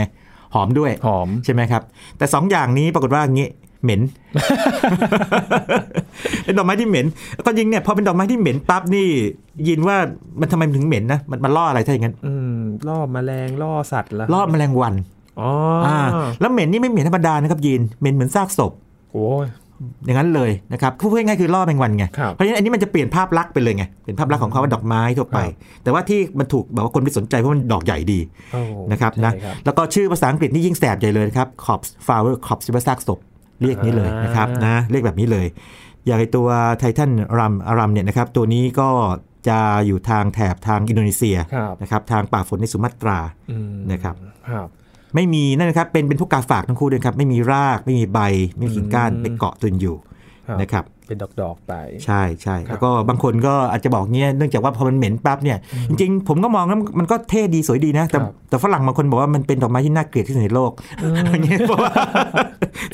[0.55, 1.83] หอมด้วยหอมใช่ไหมครับ
[2.19, 3.49] แต่สองอย่างนี้ปรากฏว่าอย่างงี้
[3.83, 4.01] เหม็น
[6.45, 9.07] เป็นดอกไม้ที่เหม็นแล้วก็ยิงเนี่ยพอเป็นดอกไม้ที่เหม็นปั๊บนี่
[9.69, 9.97] ยินว่า
[10.41, 12.15] มันทำไมมันถึงเหม็นนะมันมันล่ออะไรถ้าอย่างนั้น
[12.77, 14.95] อืมล่อแมลงล่อสัตว์แล้วล่อแมลงวัน
[15.41, 15.51] อ๋อ
[15.87, 15.99] อ่า
[16.41, 18.73] แล้วเหม็นนี่ไม่เหม็นธรรมดานะครับยินเหม็นเหมือนซากศพ
[19.13, 19.47] โอ้ย
[20.05, 28.21] อย่างนั้นเลยนะครับพูดง่ายๆคือล่อแมงวันไงครับเพราะฉะนั้นอันนี้มันจะเปลี่ยนภาพลักษณ์ไปเลยไงเป็นภาพลักษณ์ของเขาว่าดอกไม้ทั่วไปครับแต่ว่าที่มันถูกแบบว่าคนไปสนใจเพราะมันดอกใหญ่ดี
[28.53, 28.61] โอ้
[28.93, 33.19] นะครับนะใช่ครับแล้วก็ชื่อภาษาอังกฤษนี่ยิ่งแสบใหญ่เลยนะครับ corpse flower corpse ที่ว่าซากศพ
[33.61, 35.47] เรียกนี้เลยนะครับอ่านนะเรียกแบบนี้เลย
[36.07, 38.89] อย่างไอตัวไททันรัมอารัมเนี่ยนะครับตัวนี้ก็
[39.49, 43.19] จะอยู่ทางแถบทางอินโดนีเซียครับนะครับทางป่าฝนในสุมาตรา
[43.51, 44.15] อืมนะครับ
[44.51, 44.69] ครับ
[45.15, 48.21] ไม่มีนั่นนะครับเป็นเป็นพวกกาฝากทั้งคู่ด้วยครับไม่มีรากไม่มีใบ
[48.59, 49.97] ไม่มีกิ่งก้านอืมไปเกาะตุนอยู่
[50.49, 51.73] ครับนะครับเป็นดอกๆไป
[52.05, 60.73] ใช่ใช่ครับแล้วก็บางคนก็อาจจะบอกเงี้ยเนื่องจากว่าพอมันเหม็นปั๊บเนี่ยจริงๆ ผมก็มองแล้วมันก็เท่ดีสวยดีนะ แต่ครับแต่ฝรั่งบางคนบอกว่ามันเป็นดอกไม้ที่น่าเกลียดที่สุดในโลก
[61.33, 61.93] อย่างเงี้ยเพราะว่า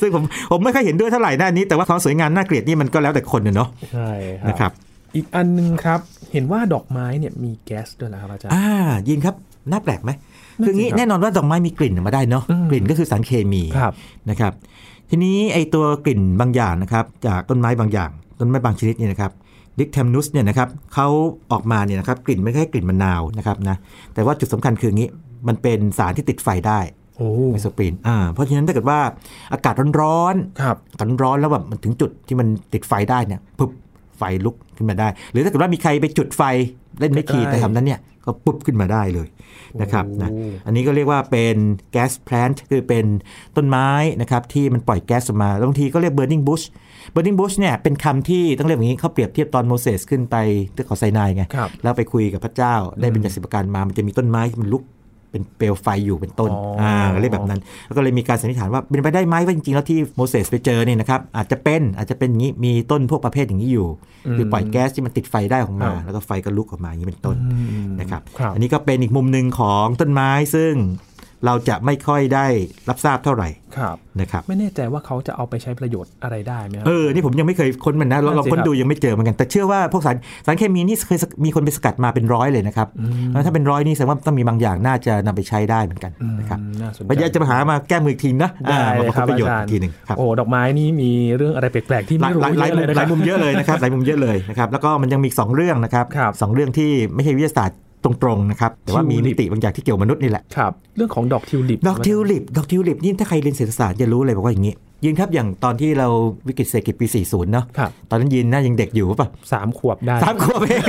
[0.01, 4.71] ซึ่งผมผมไม่ค่อยเห็นด้วยเท่าไหร่นะอันนี้แต่ว่าความสวยงามน่าเกลียดนี่มันก็แล้วแต่คนเนาะใช่ครับนะครับ
[5.15, 5.99] อีกอันหนึงครับ
[6.31, 8.67] เห็นว่าดอกไม้เนี่ยมีแก๊สด้วยเหรอครับอาจารย์ อ่า
[9.07, 9.35] ยินครับ
[9.71, 10.11] น่าแปลกไหม
[10.59, 13.93] นั่นสิคืองี้ครับแน่นอนว่าดอกไม้มีกลิ่นออกมาได้เนาะอืมกลิ่นก็คือสารเคมีครับ
[14.29, 14.53] นะครับ
[15.09, 19.31] ทีนี้ไอตัวกลิ่นบางอย่างนะครับ จากต้นไม้บางอย่าง ต้นไม้บางชนิดเนี่ยนะครับ
[19.79, 21.07] ดิกเทมนุสเนี่ยนะครับเขา
[21.51, 23.75] ออกมาเนี่ยนะครับกลิ่นไม่ใช่กลิ่นมะนาวนะครับนะ
[24.13, 25.09] แต่ว่าจุดสำคัญคืองี้
[25.47, 26.79] มันเป็นสารที่ติดไฟได้
[27.17, 28.99] โอ้ไมโซปรีนอ่า เพราะฉะนั้นถ้าเกิดว่า
[29.53, 33.71] อากาศร้อนครับๆอากาศร้อนๆแล้วแบบมันถึงจุดที่มันติดไฟได้เนี่ยปุ๊บ
[34.17, 36.41] ไฟลุกขึ้นมาได้ หรือถ้าเกิดว่ามีใครไปจุดไฟ
[36.99, 39.27] เล่นไม่ขีดใกล้ๆแต่ทำนั้นเนี่ยก็ปุ๊บขึ้นมาได้เลย
[39.81, 41.57] นะครับนะโอ้อันนี้ก็เรียกว่าเป็น
[41.91, 43.05] gas plant คือเป็น
[43.55, 43.89] ต้นไม้
[44.21, 46.65] นะครับที่มันปล่อยแก๊สออกมาแล้วบางทีก็เรียก burning bush
[47.13, 50.35] burning bush เนี่ยเป็นคำที่ต้องเรียกอย่างนี้เขาเปรียบเทียบตอนโมเสสขึ้นไป
[50.73, 54.83] เทือกเขาไซนายไงครับแล้วไปคุยกับพระเจ้าได้บัญญัติสิบประการมามันจะมีต้นไม้ที่มันลุก
[55.33, 63.87] เป็นเปลวไฟอยู่เป็นต้นอ๋ออ่อ่าเรียกแบบนั้น แล้วก็เลยมีการสันนิษฐานว่าเป็นไปได้ไหมว่าจริงๆแล้วที่โมเสสไปเจอเนี่ยนะครับอาจจะเป็นอาจจะเป็นอย่างนี้มีต้นพวกประเภทอย่างนี้อยู่
[64.37, 70.73] คือปล่อยแก๊สที่มันติดไฟได้ออกมาครับแล้วก็ไฟก็ลุกออกมาอย่างนี้เป็นต้นอืมนะครับครับ อันนี้ก็เป็นอีกมุมหนึ่งของต้นไม้ซึ่ง
[71.45, 72.45] เราจะไม่ค่อยได้
[72.89, 82.87] รับทราบเท่าไหร่ครับนะครับไม่แน่ใจว่าเขาจะเอาไปใช้ประโยชน์อะไรได้ไหมครัเออนี่ผมยังไม่เคยค้นมันนะเรานั่นเราสิค้นครับดูยังไม่เจอเหมือนกันแต่เชื่อว่าพวกสารสารเคมีนี่เคยมีคนไปสกัดมาเป็นร้อยเลยนะครับ
[83.31, 106.07] แล้วถ้าเป็นร้อยนี่แสดงว่าต้องมีบางอย่างน่าจะนำไปใช้ได้เหมือนกันนะครับอืมน่าสนใจพยายามจะมาหามาแก้มืออีกทีนะได้อ่าเลมายประคกรัอบบประโยชน์อาจารอีกทีหนึ่งครับโอ้ดอกไม้นี่มีเรื่องอะไรแปลกๆที่หไม่ลายรู้หลายหลายเยอะมุเลยนะคมหลารับยมุมเยอะเลยนะครับหลายมุมเยอะเลยนะครับแล้วก็มันยังมีอีกสองเรื่องนะครับครับสองเรื่องที่ไม่ใช่วิทยาศาสตร์ ตรงๆนะครับแต่ว่ามีทิวลิมิปติบางอย่างที่เกี่ยวกับมนุษย์นี่แหละครับเรื่องของดอกทิวลิปดอกทิวลิปดอกทิวลิปนี่ถ้าใครเรียนเศรษฐศาสตร์จะรู้เลยบอกว่าอย่างนี้ ยินครับอย่างตอนที่เรา
[106.47, 110.83] วิกฤตเศรษฐกิจปี 40 เนาะครับตอนนั้นยินน่ายังเด็กอยู่ป่ะสามขวบได้สามขวบเอง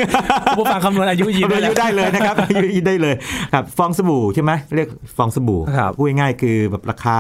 [0.57, 3.14] ผู้ฟังคำนวณอายุยินอายุได้เลยนะครับอายุได้เลย
[3.55, 7.18] ครับฟองสบู่ใช่ไหมเรียกฟองสบู่ครับพูดง่ายๆคือแบบราคา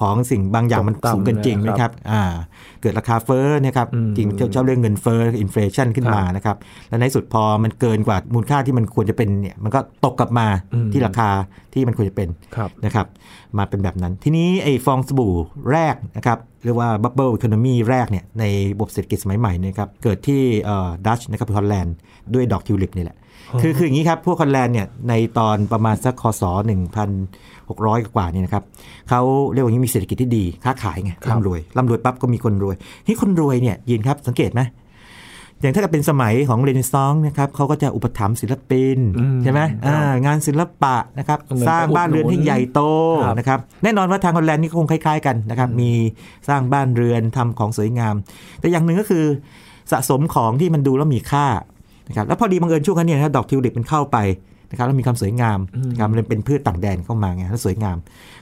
[0.00, 2.22] ของสิ่งบางอย่างมันตกต่ำสูงเกินจริงนะครับนะครับอ่า
[2.80, 6.56] เกิดราคาเฟ้อเนะครับอืมจริงชอบเรื่องเงินเฟ้อ inflation ขึ้นมานะครับ
[6.88, 11.28] แล้วในที่สุดพอมันเกินกว่ามูลค่าที่มันควรจะเป็นเนี่ยมันก็ตกกลับมาอืมที่ราคา
[11.74, 13.06] ที่มันควรจะเป็นครับนะครับ
[13.58, 15.32] มาเป็นแบบนั้น ทีนี้ไอ้ฟองสบู่
[15.72, 16.33] แรกนะครับ
[16.64, 18.44] เรียกว่า bubble economy แรกเนี่ยใน
[18.74, 20.40] ระบบเศรษฐกิจสมัยใหม่เนี่ยครับเกิดที่
[21.06, 21.94] ดัตช์นะครับฮอลแลนด์
[22.34, 23.16] ด้วยดอกทิวลิปนี่แหละ
[23.60, 26.42] คือคืออย่างนี้ครับ พวกฮอลแลนด์เนี่ยในตอนประมาณสักคศ
[27.28, 28.64] 1,600 กว่านี่นะครับ
[29.08, 29.20] เขา
[29.52, 34.60] เรียกว่าอย่างนี้มีเศรษฐกิจที่ดีค้าขายไงครับร่ำรวยร่ำรวยปั๊บก็มีคนรวยที่คนรวยเนี่ยยินครับสังเกตไหม
[35.60, 42.80] อย่างถ้าเกิดเป็นสมัยของเรเนซองส์นะครับเขาก็จะอุปถัมภ์ศิลปินอืมใช่ไหมครับอ่างานศิลปะนะครับเอาเงินสร้างบ้านเรือนให้ใหญ่โต
[43.24, 45.90] ครับนะครับแน่นอนว่าทางฮอลแลนด์นี่ก็คงคล้าย ๆ กันนะครับมี
[46.48, 48.14] สร้างบ้านเรือนทำของสวยงาม
[48.60, 49.24] แต่อย่างหนึ่งก็คือ
[49.92, 51.46] สะสมของที่มันดูแล้วมีค่า
[52.08, 54.16] นะครับแล้วพอดีบังเอิญช่วงนั้นเนี่ยนะครับดอกทิวลิปมันเข้าไป
[54.70, 55.58] นะครับแล้วมีความสวยงาม
[55.92, 57.96] นะครับมันเป็นพืชต่างแดนเข้ามาไงแล้วสวยงาม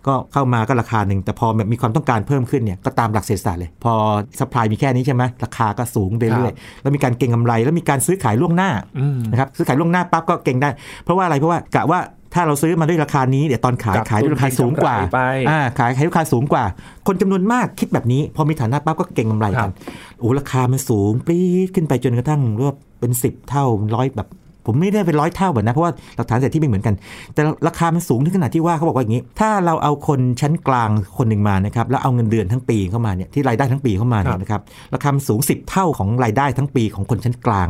[0.07, 3.93] ก็เข้ามาก็ราคาหนึ่งแต่พอแบบมีความต้องการเพิ่มขึ้นเนี่ยก็ตามหลักเศรษฐศาสตร์เลย พอ
[4.41, 10.71] สปายมีแค่นี้ใช่ไหมราคาก็สูงไปเรื่อยแล้วมีการเก็งกำไรแล้วมีการซื้อขายล่วงหน้าอืมนะครับซื้อขายล่วงหน้าปั๊บก็เก่งได้
[11.05, 12.01] เพราะว่าอะไรเพราะว่ากะว่า
[12.35, 16.65] ถ้าเราซื้อมาด้วยราคานี้เดี๋ยวตอนขายกับขายด้วยราคาสูงกว่ากำไรไปอ่าขายขายราคาสูงกว่า
[17.07, 19.75] คนจำนวนมากคิดแบบนี้ พอมีฐานะปั๊บก็เก่งกำไรครักับน
[20.19, 24.29] โอ้ราคามันสูงปรี๊ดขึ้นไปจนกระทั่งเรียกว่าเป็น 10 เท่าร้อยแบบ
[24.67, 26.95] ผมไม่ได้เป็นร้อยเท่าแบบนะ เพราะว่าหลักฐานเศรษฐที่ไม่เหมือนกัน
[27.35, 34.61] แต่ราคามันสูงถึงขนาดที่ว่าเขาบอกว่าอย่างนี้ ถ้าเราเอาคนชั้นกลางคนหนึ่งมานะครับแล้วเอาเงินเดือนทั้งปีเข้ามาเนี่ยที่รายได้ทั้งปีเข้ามาเนี่ยนะครับ
[34.95, 37.69] ราคามันสูง 10 เท่าของรายได้ทั้งปีของคนชั้นกลาง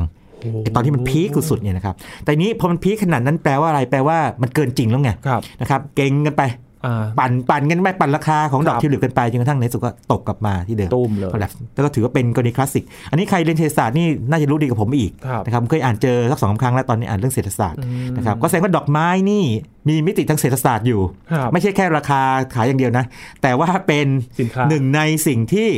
[0.62, 6.71] ไอ้ตอนที่มันพีคสุดๆเนี่ยนะครับแต่นี้พอมันพีคขนาดนั้นแปลว่าอะไรแปลว่ามันเกินจริงแล้วไงครับนะครับเก่งกันไปอ่า
[7.18, 17.78] ปั่นปั่นกันไปปั่นราคาของดอกครับทิวลิปกันไปจนกระทั่งในที่สุดก็ตกกลับมาที่เดิมตุ้มเลย collapse แล้วก็ถือว่าเป็นกรณีคลาสสิก อันนี้ใครเรียนเศรษฐศาสตร์นี่น่าจะรู้ดีกว่าผมอีกครับนะครับผมเคยอ่านเจอสักสองสามครั้งแล้วตอนนี้อ่านเรื่องเศรษฐศาสตร์
[18.16, 19.44] นะครับก็แสดงว่าดอกไม้นี่
[19.88, 21.00] มีมิติทางเศรษฐศาสตร์อยู่
[21.32, 22.20] ครับไม่ใช่แค่ราคา
[22.54, 23.04] ขายอย่างเดียวนะ
[23.42, 24.06] แต่ว่าเป็น
[24.40, 25.68] สินค้าหนึ่งในสิ่งที่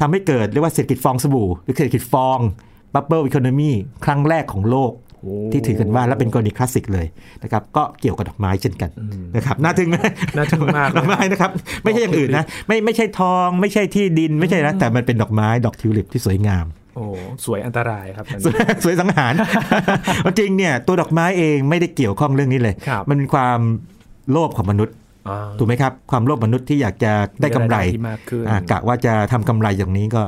[0.00, 2.38] ทำให้เกิดเรียกว่าเศรษฐกิจฟองสบู่หรือเศรษฐกิจฟอง
[2.94, 3.70] bubble economy
[4.04, 5.07] ครั้งแรกของโลกโอ้
[5.52, 7.06] ที่ถือกันว่าและเป็นกรณีคลาสสิกเลย
[7.42, 8.90] นะครับก็เกี่ยวกับดอกไม้เช่นกัน
[9.36, 9.96] นะครับน่าทึ่งไหม
[10.36, 11.50] น่าทึ่งมากเลยดอกไม้นะครับ
[11.84, 17.06] ไม่ใช่อย่างอื่นนะไม่ไม่ใช่ทอง ไม่ใช่ที่ดินไม่ใช่นะแต่มันเป็นดอกไม้ดอกทิวลิปที่สวยงามโอ้
[17.44, 18.54] สวยอันตรายครับอันสนี้วย
[18.84, 19.32] สวยสังหาร
[20.38, 23.60] จริงเนี่ยตัวดอกไม้เองไม่ได้เกี่ยวข้องเรื่องนี้เลยครับมันเป็นความ
[24.30, 24.94] โลภของมนุษย์
[25.28, 30.22] อ่าถูกไหมครับความโลภมนุษย์ที่อยากจะได้กำไรมีายที่มากขึ้นอ่ากะว่าจะทำกำไรอย่างนี้ก็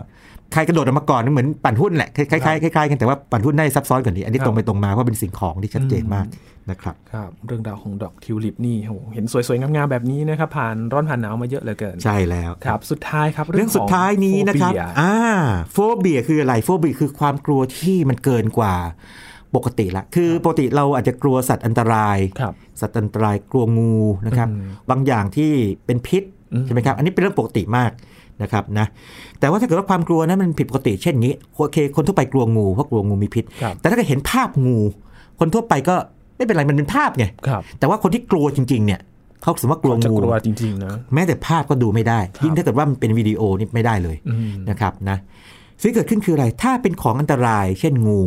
[0.52, 6.26] ใครกระโดดออกมาก่อนเหมือนปั่นหุ้นแหละคล้ายๆคล้ายๆกันแต่ว่าปั่นหุ้นได้ซับซ้อนกว่านี้ อันนี้ครับตรงไปตรงมาเพราะเป็นสิ่งของที่ชัดเจนมาก
[6.70, 15.14] นะครับครับเรื่องราวของดอกทิวลิปนี่โหเห็นสวยๆงามๆแบบนี้นะครับผ่านร้อนผ่านหนาวมาเยอะเหลือเกิน ใช่แล้วครับสุดท้ายครับ เรื่องสุดท้ายนี้นะครับโฟเบียอ่า
[15.72, 18.74] โฟเบียคืออะไรโฟเบียคือความกลัวที่มันเกินกว่า
[19.56, 25.50] ปกติละคือปกติเราอาจจะกลัวสัตว์อันตรายครับสัตว์อันตรายกลัวงูนะครับอืมบางอย่างที่
[25.86, 27.90] เป็นพิษอืมใช่ไหมครับ อันนี้เป็นเรื่องปกติมาก
[28.42, 28.86] นะครับนะ
[29.40, 34.78] แต่ว่าถ้าเกิดว่าความกลัวนั้นมันผิดปกติเช่นนี้โอเค คนทั่วไปกลัวงูเพราะกลัวงูมีพิษครับแต่ถ้าเกิดเห็นภาพงู
[35.38, 35.96] คนทั่วไปก็
[36.36, 39.00] ไม่เป็นไรมันเป็นภาพไงครับแต่ว่าคนที่กลัวจริง ๆ เนี่ย
[39.42, 45.16] เขาสมมติว่ากลัวจะงูกลัวจริงๆนะแม้แต่ภาพก็ดูไม่ได้ ยิ่งถ้าเกิดว่ามันเป็นวิดีโอนี่ไม่ได้เลยอืมนะครับนะ
[45.80, 48.22] สิ่งที่เกิดขึ้นคืออะไร ถ้าเป็นของอันตราย เช่นงู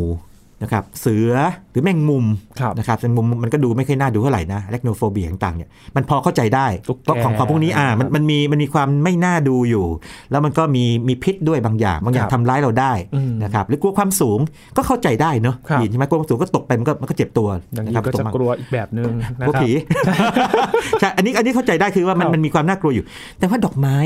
[0.64, 1.32] นะครับเสือ
[1.72, 2.24] หรือแมงมุม
[2.60, 9.86] ครับนะครับแมงมุมมันก็ดูไม่ค่อยน่าดูเท่าไหร่นะแลกโนโฟเบียต่างๆเนี่ยมันพอเข้าใจได้ตุ๊กแกเพราะของของพวกนี้อ่ามันมันมีมันมีความไม่น่าดูอยู่
[10.30, 14.38] แล้วมันก็มีมีพิษด้วยบางอย่างบางอย่างครับทำร้ายเราได้อืมนะครับหรือกลัวความสูง
[14.76, 19.70] ก็เข้าใจได้เนอะครับใช่ไหมกลัวความสูงก็ตกไปมันก็มันก็เจ็บตัวอย่างนะนี้ครับก็ตจะมากลัวอีกแบบหนึ่งนะกลัวครับผี
[21.00, 23.04] ใช่อันนี้อันนี้เข้าใจได้คือว่ามันครับมันมีความน่ากลัวอยู่
[23.38, 23.96] แต่ว่าดอกไม้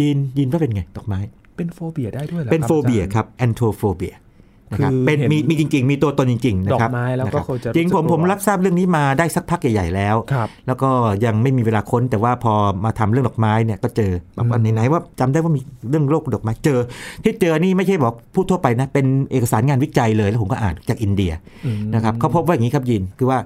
[0.00, 1.20] ยินยินว่าเป็นไงดอกไม้
[1.56, 4.27] เป็นโฟเบียได้ด้วยหรอเป็นครับโฟเบียอาจารย์ครับแอนโทโฟเบียนะ
[4.76, 10.90] ครับคือเป็นเห็นมีมีจริง ๆ มีตัวตนจริง ๆ นะครับดอกไม้แล้วก็นะครับคงจะจริงผมรู้สึกผมกลัวรับทราบเรื่องนี้มาได้สักพักใหญ่ๆแล้วครับแล้วก็
[11.24, 12.54] ยังไม่มีเวลาค้นแต่ว่าพอ
[12.84, 16.78] มาทำเรื่องดอกไม้เนี่ยก็เจอแบบว่าอืมไหนๆว่าจำได้ว่ามีเรื่องโรคดอกไม้เจอ
[17.24, 21.32] ที่เจอนี่ไม่ใช่บอกพูดทั่วไปนะเป็นเอกสารงานวิจัยเลยแล้วผมก็อ่านจากอินเดีย
[21.66, 23.38] อืมนะครับเขาพบว่าอย่างนี้ครับยินคือว่า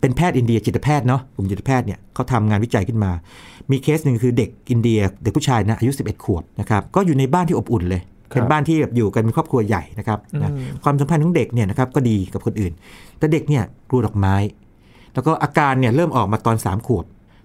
[0.00, 3.12] เป็นแพทย์อินเดียจิตแพทย์เนาะกลุ่มจิตแพทย์เนี่ยเขาทำงานวิจัยขึ้นมา
[3.70, 12.72] มีเคสหนึ่งคือเด็กอินเดีย เด็กผู้ชายนะอายุ 11 ขวบนะครับก็อยู่ในบ้านที่อบอุ่นเลยครับ เป็นบ้านที่แบบอยู่กันเป็นครอบครัวใหญ่นะครับนะอืมความสัมพันธ์ของเด็กเนี่ยนะครับก็ดีกับคนอื่น
[13.18, 14.34] แต่เด็กเนี่ยกลัวดอกไม้
[15.14, 17.04] แล้วก็อาการเนี่ยเริ่มออกมาตอน3ขวบ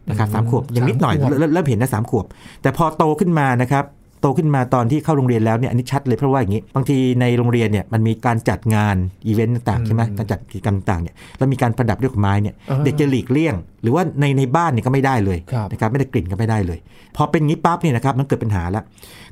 [0.09, 2.25] นะครับสามขวบยังนิดหน่อยสามขวบเริ่มเริ่มเห็นนะสามขวบ
[2.61, 3.85] แต่พอโตขึ้นมานะครับ
[4.21, 8.95] โตขึ้นมาตอนที่เข้าโรงเรียนแล้วเนี่ยอันนี้ชัดเลยเพราะว่าอย่างนี้ บางทีในโรงเรียนเนี่ยมันมีการจัดงาน
[9.27, 16.79] อีเวนต์ต่างๆใช่ไหมการจัดกิจกรรมต่างๆเนี่ยแล้วมีการประดับด้วยดอกไม้เนี่ยอ่าเด็กจะหลีกเลี่ยง หรือว่าในในบ้านเนี่ยก็ไม่ได้เลยครับนะครับไม่ได้กลิ่นก็ไม่ได้เลย
[17.15, 18.83] พอเป็นงี้ปั๊บเนี่ยนะครับมันเกิดปัญหาละ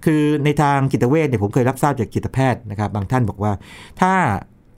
[0.05, 3.51] คือในทางจิตเวชเนี่ยผมเคยรับทราบจากจิตแพทย์นะครับบางท่านบอกว่า
[4.01, 4.13] ถ้า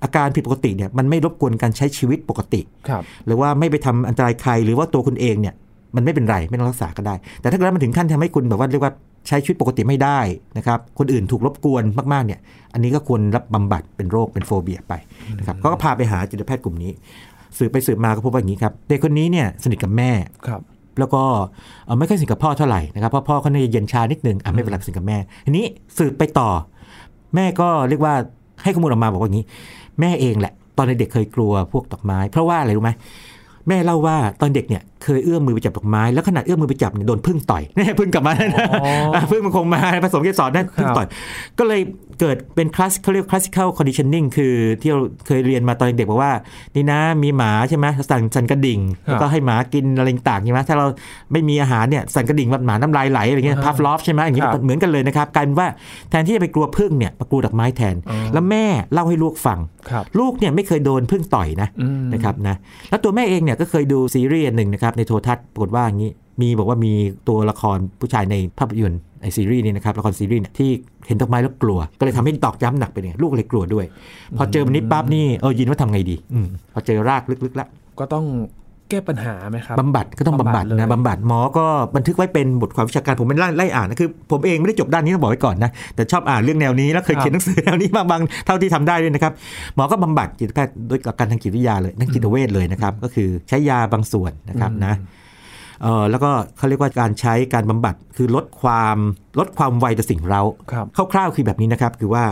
[0.04, 5.54] อาการผิดปกติเนี่ยมันไม่รบกวนการใช้ชีวิตปกติครับหรือว่าไม่ไปทำอันตรายใครหรือว่าตัวคุณเองเนี่ย
[5.96, 8.94] มันไม่เป็นไรไม่ต้องรักษาก็ได้ แต่ถ้าเกิดว่ามันถึงขั้นทำให้คุณแบบว่าเรียกว่า
[9.28, 10.20] ใช้ชีวิตปกติไม่ได้
[10.58, 12.40] นะครับ คนอื่นถูกรบกวนมากๆเนี่ย
[12.74, 14.94] อันนี้ก็ควรรับบำบัดเป็นโรคเป็นโฟเบียไป
[15.40, 16.92] นะครับเขาก็พาไปหาจิตแพทย์กลุ่มนี้
[17.58, 20.12] สืบไปสืบมาก็พบว่าอย่างนี้ครับเด็กคนนี้เนี่ยสนิทกับแม่
[20.48, 20.62] ครับ
[21.00, 21.24] แล้วก็
[21.86, 25.66] เอ่อไม่ค่อยสนิทกับพ่อเท่าไหร่นะครับเพราะพ่อเขาเนี่ยเย็นชานิดนึงอะไม่เป็นไรสนิทกับแม่ทีนี้
[25.98, 26.50] สืบไปต่อ
[27.36, 28.14] แม่ก็เรียกว่า
[28.64, 29.46] ให้ข้อมูลออกมาบอกว่าอย่างนี้
[30.00, 32.92] แม่เองแหละ ตอนเด็กๆเคยกลัวพวกดอกไม้ เพราะว่าอะไรรู้ไหม
[33.68, 41.08] แม่เล่าว่าตอนเด็กเนี่ยเคยเอื้อมมือไปจับดอกไม้แล้วขนาดเอื้อมมือไปจับเนี่ยโดนพึ่งต่อยเนี่ยพึ่งกลับมานะอ๋ออะพึ่งมันคงมาผสมเกสรนั่นพึ่งต่อย
[41.60, 41.82] ก็เลย
[42.20, 46.34] เกิดเป็นคลาสเขาเรียก classical conditioning คือที่เราเคยเรียนมาตอนเด็กบอกว่า
[46.76, 50.88] นี่นะมีหมาใช่ไหมสั่นสั่นกระดิ่งครับแล้วก็ให้หมากินอะไรต่างๆใช่ไหมถ้าเรา
[51.32, 55.68] ไม่มีอาหารเนี่ยสั่นกระดิ่งหมาน้ำลายไหลอะไรเงี้ยอ่าพัฟลอฟใช่ไหมอย่างนี้ครับเหมือนกันเลยนะครับกลายเป็นว่า
[56.10, 62.56] แทนที่จะไปกลัวพึ่งเนี่ยมากลัวดอกไม้แทนอ๋อแล้วแม่เล่าให้ลูกฟังครับลูกเนี่ยไม่เคยโดนพึ่งต่อยนะอืมนะครับนะ
[62.90, 66.12] แล้วตัวแม่เองเนี่ยก็เคยดูซีรีส์หนึ่งนะครับในโทรทัศน์ปรากฏว่าอย่างนี้
[66.42, 66.94] มีบอกว่ามี
[67.28, 70.70] ตัวละครผู้ชายในภาพยนตร์ไอ้ซีรีส์นี่นะครับละครซีรีส์เนี่ยที่
[71.08, 73.86] เห็นดอกไม้แล้วกลัว ก็เลยทำให้ตอกย้ำหนักไปเนี่ยลูกเลยกลัวด้วย
[74.38, 76.36] พอเจอมันนี้ปั๊บนี่เออยินว่าทำไงดีอ
[76.74, 77.68] พอเจอรากลึกๆแล้ว
[78.00, 78.26] ก็ต้อง
[78.92, 89.34] แก้ปัญหาไหมครับบำบัดก็ต้องบำบัดเลยนะบำบัดหมอก็บันทึกไว้เป็นบทความวิชาการผมไม่ไล่ไล่อ่านนะคือผมเองไม่ได้จบด้านนี้ต้องบอกไว้ก่อนนะแต่ชอบอ่านเรื่องแนวนี้แล้วเคยครับเขียนหนังสือแนวนี้บางบางเท่าที่ทำได้ด้วยนะครับ
[89.76, 94.94] หมอก็บำบัดจิตแพทย์ด้วยหลักการทางจิตวิทยาเลยนักจิตเวชเลยนะครับก็คือใช้ยาบางส่วนนะครับนะ
[95.84, 98.98] เออแล้วก็เขาเรียกว่าการใช้การบำบัดคือลดความ
[99.40, 102.24] ลดความไวต่อสิ่งเร้าครับคร่าวๆคือแบบนี้นะครับคือว่า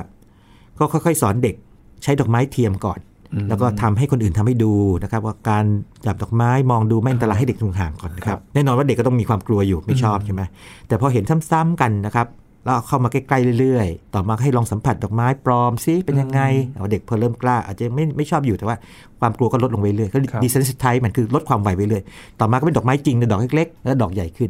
[0.80, 1.56] ก็ค่อยๆ สอนเด็ก
[2.04, 3.09] ใช้ดอกไม้เทียมก่อนอืม
[3.50, 5.66] แล้วก็ทำให้คนอื่นทำให้ดูนะครับว่าการ
[6.06, 10.42] จับดอกไม้มองดูไม่อันตรายให้เด็กห่างๆก่อนนะคครัรับบแน่นอนว่าเด็กก็ต้องมีความกลัวอยู่ไม่ชอบใช่ไหม
[10.88, 12.28] แต่พอเห็นซ้ำๆกันนะครับ
[12.64, 16.42] แล้วเอาเข้ามาใกล้ๆเรื่อยๆ ต่อมาให้ลองสัมผัสดอกไม้ปลอมซิเป็นยังไง
[16.78, 18.76] เอาเด็กพอเริ่มกล้า อาจจะไม่ไม่ชอบอยู่แต่ว่า
[19.20, 22.04] ความกลัวก็ลดลงไปเรื่อยก็ครับ desensitize มันคือลดความไวไปเรื่อย
[22.40, 24.50] ต่อมาก็เป็นดอกไม้จริงแต่ดอกเล็กๆแล้วดอกใหญ่ขึ้น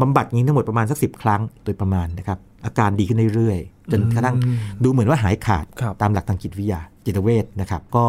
[0.00, 8.06] บำบัดอย่างนี้ทั้งหมดประมาณสักสิบครั้งโดยประมาณนะครับ อาการดีขึ้นเรื่อยๆ จนกระทั่งอืมดูเหมือนว่าหายขาดครับตามหลักทางจิตวิทยาจิตเวชนะครับ ก็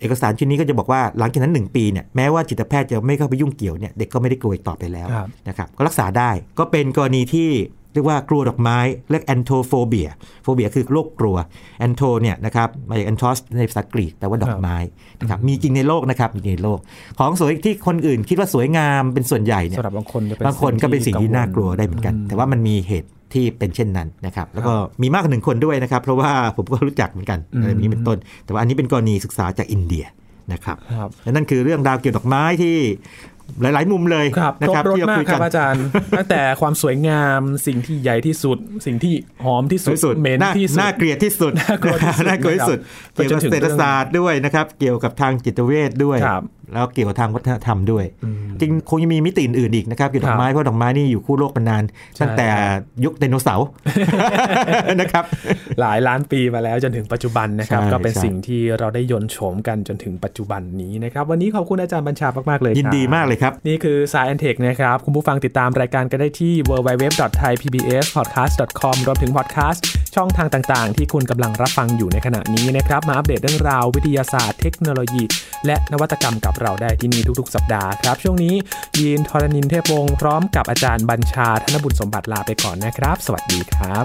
[0.00, 7.50] เอกสารชิ้นนี้ก็จะบอกว่าหลังจากนั้น 1 ปีเนี่ยแม้ว่าจิตแพทย์จะไม่เข้าไปยุ่งเกี่ยวเนี่ยเด็กก็ไม่ได้กลัวอีกต่อไปแล้วครับนะครับก็รักษาได้ก็เป็นกรณีที่
[7.94, 8.78] เรียกว่ากลัวดอกไม้
[9.10, 11.36] เรียก anthophobia phobia คือโรคกลัว
[11.78, 14.76] แอนโทเนี่ยนะครับมาจากแอนทอสในภาษากรีกแปลว่าดอกไม้
[15.20, 16.78] นะครับมีจริงในโลกนะครับมีจริงในโลก
[17.18, 30.04] ของสวยที่คนอื่นคิดว่าสวยงามเป็นส่วนใหญ่เนี่ยสำหรับบางคนจะเป็นบางคนก็เป็นสิ่งที่น่ากลัวได้เหมือนกันอืมแต่ว่ามันมีเหตุที่เป็นเช่นนั้นนะครับ แล้วก็มีมากกว่าหนึ่งคนด้วยนะครับ เพราะว่าผมก็รู้จักเหมือนกันอืมอะไรแบบนี้เป็นต้น แต่ว่าอันนี้เป็นกรณีศึกษาจากอินเดีย
[30.52, 32.76] นะครับครับและนั่นคือเรื่องราวเกี่ยวกับดอกไม้ที่
[33.62, 35.84] หลาย ๆ มุมเลยครับนะครครับบรถที่เรามากคุยคกัรันบอาจารย์
[36.18, 51.82] ตั้งแต่ความสวยงามสิ่งที่ใหญ่ที่สุด สิ่งที่หอมที่สสุวยสุดเหม็นน่าที่สุดน่าเกลียดที่สุดน่ากลัวที่สุดน่ากลัวที่สุดนะครับเกี่ยวกับไปจนถึงเศรษฐศาสตร์ด้วยนะครับ เกี่ยวกับทางจิตเวชด้วยครับแล้วเกี่ยวกับทางวัฒนธรรมด้วยอืมจริงคงยังมีมิติอื่นๆอีกนะครับเกี่ยวกับดอกไม้เพราะดอกไม้นี่อยู่คู่โลกมานาน
[52.16, 52.48] ใช่ตั้งแต่
[53.04, 53.66] ยุคไดโนเสาร์
[55.00, 55.24] นะครับ
[55.80, 75.22] หลายล้านปีมาแล้วจนถึงปัจจุบันนะครับใช่ก็เป็นใช่สิ่งที่เราได้ยนต์โฉมกันจนถึงปัจจุบันนี้นะครับ วันนี้ขอบคุณอาจารย์บัญชามากๆเลยครับยินดีมากเลยครับ นี่คือ Science Tech นะครับ คุณผู้ฟังติดตามรายการกันได้ที่ www.thaipbspodcast.com รวมถึงพอดแคสต์ช่องทางต่างๆ ที่คุณกำลังรับฟังอยู่ในขณะนี้นะครับ มาอัปเดตเรื่องราววิทยาศาสตร์เทคโนโลยี
[75.66, 78.54] และนวัตกรรมกับเราได้ที่นี่ทุกๆ สัปดาห์ครับ ช่วงนี้
[78.98, 84.04] ยีนทรณินเทพวงศ์พร้อมกับอาจารย์บัญชาธนบุญสมบัติลาไปก่อนนะครับ สวัสดีครับ